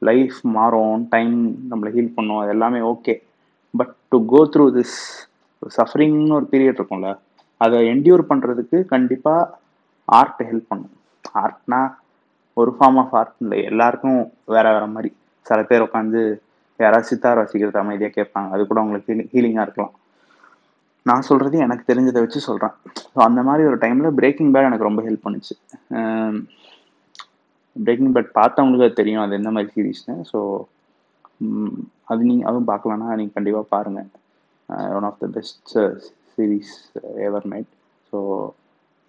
லைஃப் 0.09 0.39
மாறும் 0.57 1.03
டைம் 1.15 1.37
நம்மளை 1.71 1.91
ஹீல் 1.97 2.15
பண்ணும் 2.17 2.41
அது 2.43 2.53
எல்லாமே 2.57 2.81
okay 2.93 3.15
but 3.75 3.93
to 4.13 4.19
go 4.33 4.41
through 4.55 4.67
this 4.79 4.97
சஃபரிங்னு 5.77 6.37
ஒரு 6.39 6.47
பீரியட் 6.53 6.79
இருக்கும்ல 6.81 7.11
அதை 7.61 7.79
என்டியூர் 7.93 8.23
பண்ணுறதுக்கு 8.31 8.79
கண்டிப்பாக 8.95 9.43
ஆர்ட் 10.09 10.41
ஹெல்ப் 10.49 10.71
பண்ணும். 10.73 10.95
ஆர்ட்னா 11.43 11.81
ஒரு 12.57 12.71
ஃபார்ம் 12.77 12.99
ஆஃப் 13.03 13.15
ஆர்ட் 13.21 13.37
இல்லை 13.45 13.59
எல்லாருக்கும் 13.71 14.19
வேற 14.55 14.67
வேற 14.75 14.87
மாதிரி. 14.95 15.11
சில 15.47 15.59
பேர் 15.71 15.85
உட்காந்து 15.87 16.21
யாராவது 16.81 17.09
சித்தார் 17.11 17.41
வசிக்கிறது 17.43 17.81
அமைதியாக 17.83 18.15
கேட்பாங்க 18.19 18.51
அது 18.55 18.63
கூட 18.71 18.81
அவங்களுக்கு 18.83 19.11
ஹீலிங் 19.13 19.31
ஹீலிங்காக 19.35 19.67
இருக்கலாம். 19.67 19.95
நான் 21.07 21.27
சொல்கிறது 21.29 21.57
எனக்கு 21.67 21.85
தெரிஞ்சதை 21.91 22.21
வச்சு 22.25 22.41
சொல்கிறேன் 22.49 22.75
ஸோ 23.15 23.19
அந்த 23.29 23.41
மாதிரி 23.49 23.63
ஒரு 23.71 23.79
டைமில் 23.83 24.17
பிரேக்கிங் 24.21 24.53
பேட் 24.55 24.69
எனக்கு 24.69 24.89
ரொம்ப 24.89 25.03
ஹெல்ப் 25.09 25.27
பண்ணுச்சு. 25.27 25.55
பிரேக்கிங் 27.77 28.13
பேட் 28.17 28.31
பார்த்தவங்களுக்கு 28.41 28.87
அது 28.89 29.01
தெரியும். 29.01 29.23
அது 29.25 29.39
எந்த 29.41 29.51
மாதிரி 29.55 29.71
சீரீஸ்னு 29.77 30.17
ஸோ 30.31 30.41
அது 32.11 32.21
நீங்கள் 32.29 32.49
அதுவும் 32.49 32.69
பார்க்கலன்னா 32.73 33.09
நீங்கள் 33.21 33.37
கண்டிப்பாக 33.39 33.67
பாருங்கள் 33.75 34.11
one 34.97 35.05
uh, 35.05 35.09
of 35.09 35.21
the 35.23 35.27
best 35.37 35.73
series 36.35 36.75
ever 37.29 37.47
uh, 37.47 37.51
made 37.53 37.71
so 38.13 38.19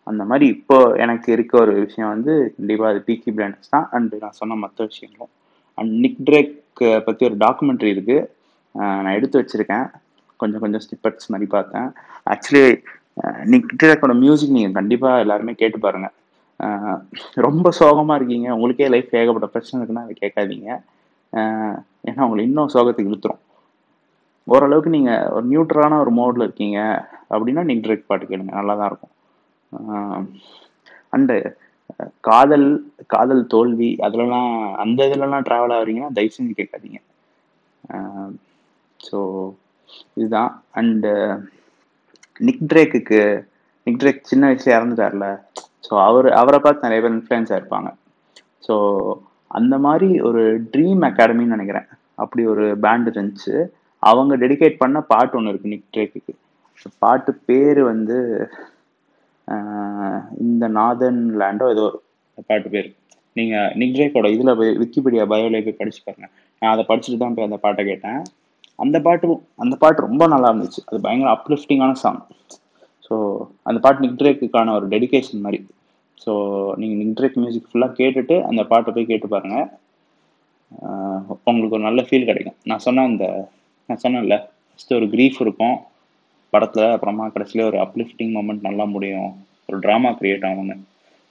அந்த 0.08 0.24
மாதிரி 0.30 0.46
இப்போ 0.56 0.78
எனக்கு 1.04 1.30
இருக்க 1.36 1.54
ஒரு 1.64 1.74
விஷயம் 1.86 2.12
வந்து 2.16 2.34
கண்டிப்பாக 2.58 2.92
அது 2.94 3.00
பீக்கி 3.08 3.30
பிளாண்டர்ஸ் 3.38 3.74
தான். 3.76 3.88
அண்டு 3.96 4.20
நான் 4.24 4.40
சொன்ன 4.42 4.58
மற்ற 4.64 4.86
விஷயங்களும். 4.92 5.32
அண்ட் 5.78 5.94
நிக் 6.04 6.20
ட்ரேக் 6.30 6.54
பற்றி 7.08 7.24
ஒரு 7.30 7.38
டாக்குமெண்ட்ரி 7.46 7.92
இருக்குது 7.96 8.18
uh, 8.76 8.98
நான் 9.04 9.16
எடுத்து 9.20 9.40
வச்சுருக்கேன். 9.42 9.88
கொஞ்சம் 10.40 10.64
கொஞ்சம் 10.64 10.84
ஸ்டிப்பட்ஸ் 10.86 11.32
மாதிரி 11.34 11.50
பார்த்தேன். 11.58 11.90
ஆக்சுவலி 12.34 12.66
நிக் 13.52 13.74
ட்ரேக்கோட 13.82 14.14
மியூசிக் 14.24 14.56
நீங்கள் 14.58 14.78
கண்டிப்பாக 14.80 15.24
எல்லாருமே 15.26 15.54
கேட்டு 15.62 15.78
பாருங்கள் 15.86 16.14
ரொம்ப 17.46 17.68
சோகமாக 17.80 18.18
இருக்கீங்க. 18.20 18.48
உங்களுக்கே 18.58 18.88
லைஃப் 18.94 19.16
ஏகப்பட்ட 19.22 19.48
பிரச்சனை 19.54 19.80
இருக்குன்னா 19.80 20.06
அதை 20.06 20.16
கேட்காதீங்க. 20.24 20.70
ஏன்னா 22.10 22.26
உங்களை 22.28 22.44
இன்னும் 22.50 22.72
சோகத்துக்கு 22.76 23.12
இழுத்துரும். 23.12 23.42
ஓரளவுக்கு 24.48 24.96
நீங்கள் 24.96 25.30
ஒரு 25.36 25.46
நியூட்ரலான 25.52 26.00
ஒரு 26.04 26.12
மோடில் 26.20 26.46
இருக்கீங்க 26.48 26.80
அப்படின்னா 27.34 27.64
நிக் 27.70 27.84
ட்ரேக் 27.86 28.10
பாட்டு 28.10 28.26
கேளுங்க. 28.32 28.54
நல்லா 28.60 28.74
தான் 28.80 28.90
இருக்கும் 28.92 29.14
அண்டு 31.16 31.36
காதல் 32.28 32.68
காதல் 33.14 33.44
தோல்வி 33.54 33.90
அதிலலாம் 34.06 34.54
அந்த 34.84 35.00
இதுலலாம் 35.10 35.46
ட்ராவல் 35.48 35.76
ஆகிறீங்கன்னா 35.76 36.16
தயவு 36.18 36.36
செஞ்சு 36.36 36.54
கேட்காதீங்க. 36.60 37.00
ஸோ 39.00 39.20
இதுதான். 40.20 40.52
அண்டு 40.80 41.12
நிக் 42.48 42.64
ட்ரேக்குக்கு 42.72 43.22
நிக் 43.88 44.00
ட்ரேக் 44.02 44.30
சின்ன 44.32 44.48
வயசுல 44.50 44.76
இறந்துட்டார்ல? 44.78 45.28
ஸோ 45.86 45.94
அவர் 46.08 46.28
அவரை 46.42 46.60
பார்த்து 46.66 46.88
நிறைய 46.88 47.02
பேர் 47.04 47.16
இன்ஃப்ளூயன்ஸ் 47.18 47.52
ஆயிருப்பாங்க. 47.54 47.90
ஸோ 48.68 48.76
அந்த 49.58 49.76
மாதிரி 49.86 50.10
ஒரு 50.28 50.44
ட்ரீம் 50.74 51.04
அகாடமின்னு 51.10 51.56
நினைக்கிறேன். 51.56 51.90
அப்படி 52.24 52.42
ஒரு 52.54 52.66
பேண்ட் 52.84 53.10
இருந்துச்சு. 53.14 53.56
அவங்க 54.04 54.34
டெடிகேட் 54.44 54.82
பண்ண 54.82 54.98
பாட்டு 55.12 55.38
ஒன்று 55.38 55.52
இருக்குது 55.52 55.74
நிக் 55.74 55.92
ட்ரேக்குக்கு 55.96 56.34
பாட்டு 57.04 57.32
பேர் 57.50 57.80
வந்து 57.92 58.18
இந்த 60.46 60.66
நாதன் 60.78 61.20
லேண்டோ 61.42 61.66
ஏதோ 61.76 61.86
பாட்டு 62.50 62.70
பேர். 62.74 62.90
நீங்கள் 63.38 63.72
நிக் 63.80 63.96
ட்ரேக்கோட 63.96 64.28
இதில் 64.36 64.58
போய் 64.60 64.72
விக்கிபீடியா 64.82 65.24
பயோலே 65.34 65.62
போய் 65.68 65.80
படிச்சு 65.80 66.02
பாருங்க. 66.08 66.28
நான் 66.62 66.74
அதை 66.74 66.84
படிச்சுட்டு 66.90 67.20
தான் 67.24 67.36
போய் 67.38 67.48
அந்த 67.50 67.60
பாட்டை 67.66 67.84
கேட்டேன். 67.92 68.20
அந்த 68.84 68.98
பாட்டு 69.08 69.28
அந்த 69.64 69.76
பாட்டு 69.84 70.08
ரொம்ப 70.08 70.24
நல்லா 70.34 70.50
இருந்துச்சு. 70.52 70.82
அது 70.90 71.00
பயங்கர 71.06 71.32
அப்லிஃப்டிங்கான 71.38 71.98
சாங் 72.04 72.22
ஸோ 73.08 73.16
அந்த 73.70 73.80
பாட்டு 73.86 74.04
நிக் 74.06 74.20
ட்ரேக்குக்கான 74.22 74.74
ஒரு 74.78 74.86
டெடிகேஷன் 74.94 75.44
மாதிரி. 75.46 75.60
ஸோ 76.24 76.32
நீங்கள் 76.82 77.00
நிக்ட்ரேக் 77.02 77.40
மியூசிக் 77.42 77.70
ஃபுல்லாக 77.72 77.98
கேட்டுட்டு 78.00 78.36
அந்த 78.50 78.62
பாட்டை 78.72 78.92
போய் 78.96 79.12
கேட்டு 79.12 79.28
பாருங்கள் 79.34 79.68
உங்களுக்கு 81.50 81.76
ஒரு 81.78 81.86
நல்ல 81.88 82.02
ஃபீல் 82.08 82.30
கிடைக்கும். 82.30 82.58
நான் 82.70 82.84
சொன்ன 82.86 83.04
அந்த 83.10 83.26
நான் 83.90 84.02
சொன்னேன்ல 84.04 84.38
ஃபஸ்ட்டு 84.70 84.98
ஒரு 85.00 85.08
க்ரீஃப் 85.14 85.40
இருக்கும். 85.46 85.76
படத்தில் 86.54 86.94
அப்புறமா 86.96 87.26
கடைசியில் 87.36 87.68
ஒரு 87.70 87.78
அப்லிஃப்டிங் 87.86 88.34
மூமெண்ட் 88.38 88.68
நல்லா 88.68 88.86
முடியும். 88.96 89.30
ஒரு 89.70 89.78
ட்ராமா 89.86 90.10
க்ரியேட் 90.20 90.46
ஆகும்னு. 90.50 90.76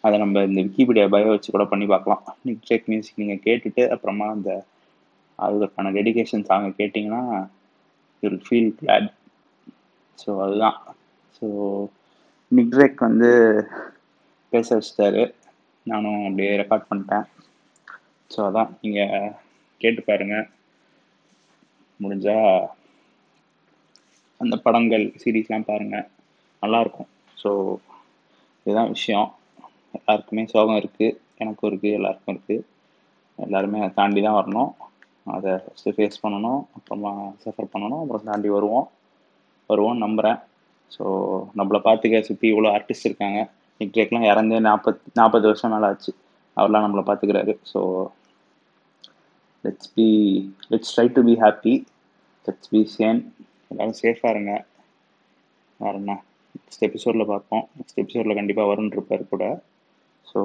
அதை 0.05 0.15
நம்ம 0.23 0.43
இந்த 0.49 0.61
விக்கிபீடியா 0.67 1.07
பயோ 1.15 1.29
வச்சு 1.33 1.51
கூட 1.55 1.65
பண்ணி 1.73 1.87
பார்க்கலாம். 1.93 2.25
நிக்ட்ரேக் 2.49 2.89
மியூசிக் 2.93 3.21
நீங்கள் 3.23 3.45
கேட்டுட்டு 3.47 3.83
அப்புறமா 3.95 4.27
அந்த 4.37 4.51
அதுக்கான 5.39 5.93
டெடிக்கேஷன் 5.99 6.47
சாங்கை 6.49 6.71
கேட்டிங்கன்னா 6.81 7.23
யூல் 8.23 8.41
ஃபீல் 8.47 8.73
கிளாட் 8.81 9.09
ஸோ 10.19 10.31
அதுதான். 10.45 10.77
ஸோ 11.37 11.47
நிக்ட்ரேக் 12.53 12.99
வந்து 13.09 13.31
பேச 14.55 14.69
வச்சிட்டாரு. 14.77 15.23
நானும் 15.93 16.21
அப்படியே 16.29 16.53
ரெக்கார்ட் 16.61 16.89
பண்ணிட்டேன். 16.91 17.27
ஸோ 18.31 18.41
அதான். 18.49 18.71
நீங்கள் 18.83 19.33
கேட்டு 19.83 20.03
பாருங்கள் 20.09 20.47
முடிஞ்சால் 22.01 22.53
அந்த 24.41 24.55
படங்கள் 24.65 25.05
சீரீஸ்லாம் 25.23 25.69
பாருங்கள் 25.71 26.07
நல்லாயிருக்கும் 26.63 27.11
ஸோ 27.43 27.51
இதுதான் 28.67 28.93
விஷயம். 28.97 29.29
எல்லாருக்குமே 29.99 30.45
சோகம் 30.53 30.81
இருக்குது 30.83 31.17
எனக்கும் 31.43 31.69
இருக்குது 31.71 31.97
எல்லாருக்கும் 31.99 32.35
இருக்குது 32.35 32.65
எல்லாருமே 33.39 33.79
அதை 33.85 33.93
தாண்டி 33.99 34.21
தான் 34.27 34.39
வரணும். 34.39 34.71
அதை 35.35 35.53
ஃபஸ்ட்டு 35.65 35.95
ஃபேஸ் 35.97 36.23
பண்ணணும். 36.25 36.61
அப்புறமா 36.77 37.13
சஃபர் 37.45 37.73
பண்ணணும். 37.75 38.03
அப்புறம் 38.03 38.29
தாண்டி 38.31 38.49
வருவோம். 38.57 38.87
வருவோம் 39.71 40.03
நம்புகிறேன் 40.05 40.41
ஸோ 40.95 41.05
நம்மளை 41.59 41.81
பார்த்துக்க 41.87 42.19
சுற்றி 42.29 42.47
இவ்வளோ 42.53 42.73
ஆர்டிஸ்ட் 42.77 43.09
இருக்காங்க. 43.09 43.41
நிக்ரேக்லாம் 43.81 44.29
இறந்தே 44.33 44.59
நாற்பத் 44.69 45.03
நாற்பது 45.21 45.45
வருஷம் 45.51 45.73
மேலே 45.75 45.89
ஆச்சு. 45.91 46.13
அவர்லாம் 46.57 46.85
நம்மளை 46.85 47.05
பார்த்துக்கிறாரு 47.07 47.55
so 47.73 47.81
let's 49.65 49.91
be 49.97 50.07
let's 50.73 50.93
try 50.95 51.07
to 51.17 51.23
be 51.29 51.35
happy 51.45 51.75
let's 52.47 52.71
be 52.75 52.81
sane 52.97 53.21
எல்லோரும் 53.71 53.99
சேஃபாக 54.03 54.33
இருங்க. 54.35 54.55
வேறு 55.81 55.99
என்ன 56.01 56.13
நெக்ஸ்ட் 56.57 56.85
எபிசோடில் 56.89 57.31
பார்ப்போம். 57.33 57.65
நெக்ஸ்ட் 57.79 58.01
எபிசோடில் 58.03 58.39
கண்டிப்பாக 58.41 58.69
வரும்னு 58.71 58.95
இருப்பார் 58.97 59.33
கூட. 59.33 59.45
ஸோ 60.27 60.41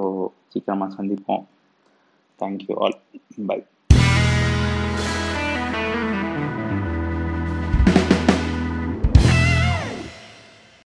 சீக்கிரமாக 0.52 0.96
சந்திப்போம். 0.98 1.44
Thank you 2.40 2.74
all 2.84 2.96
by 3.50 3.58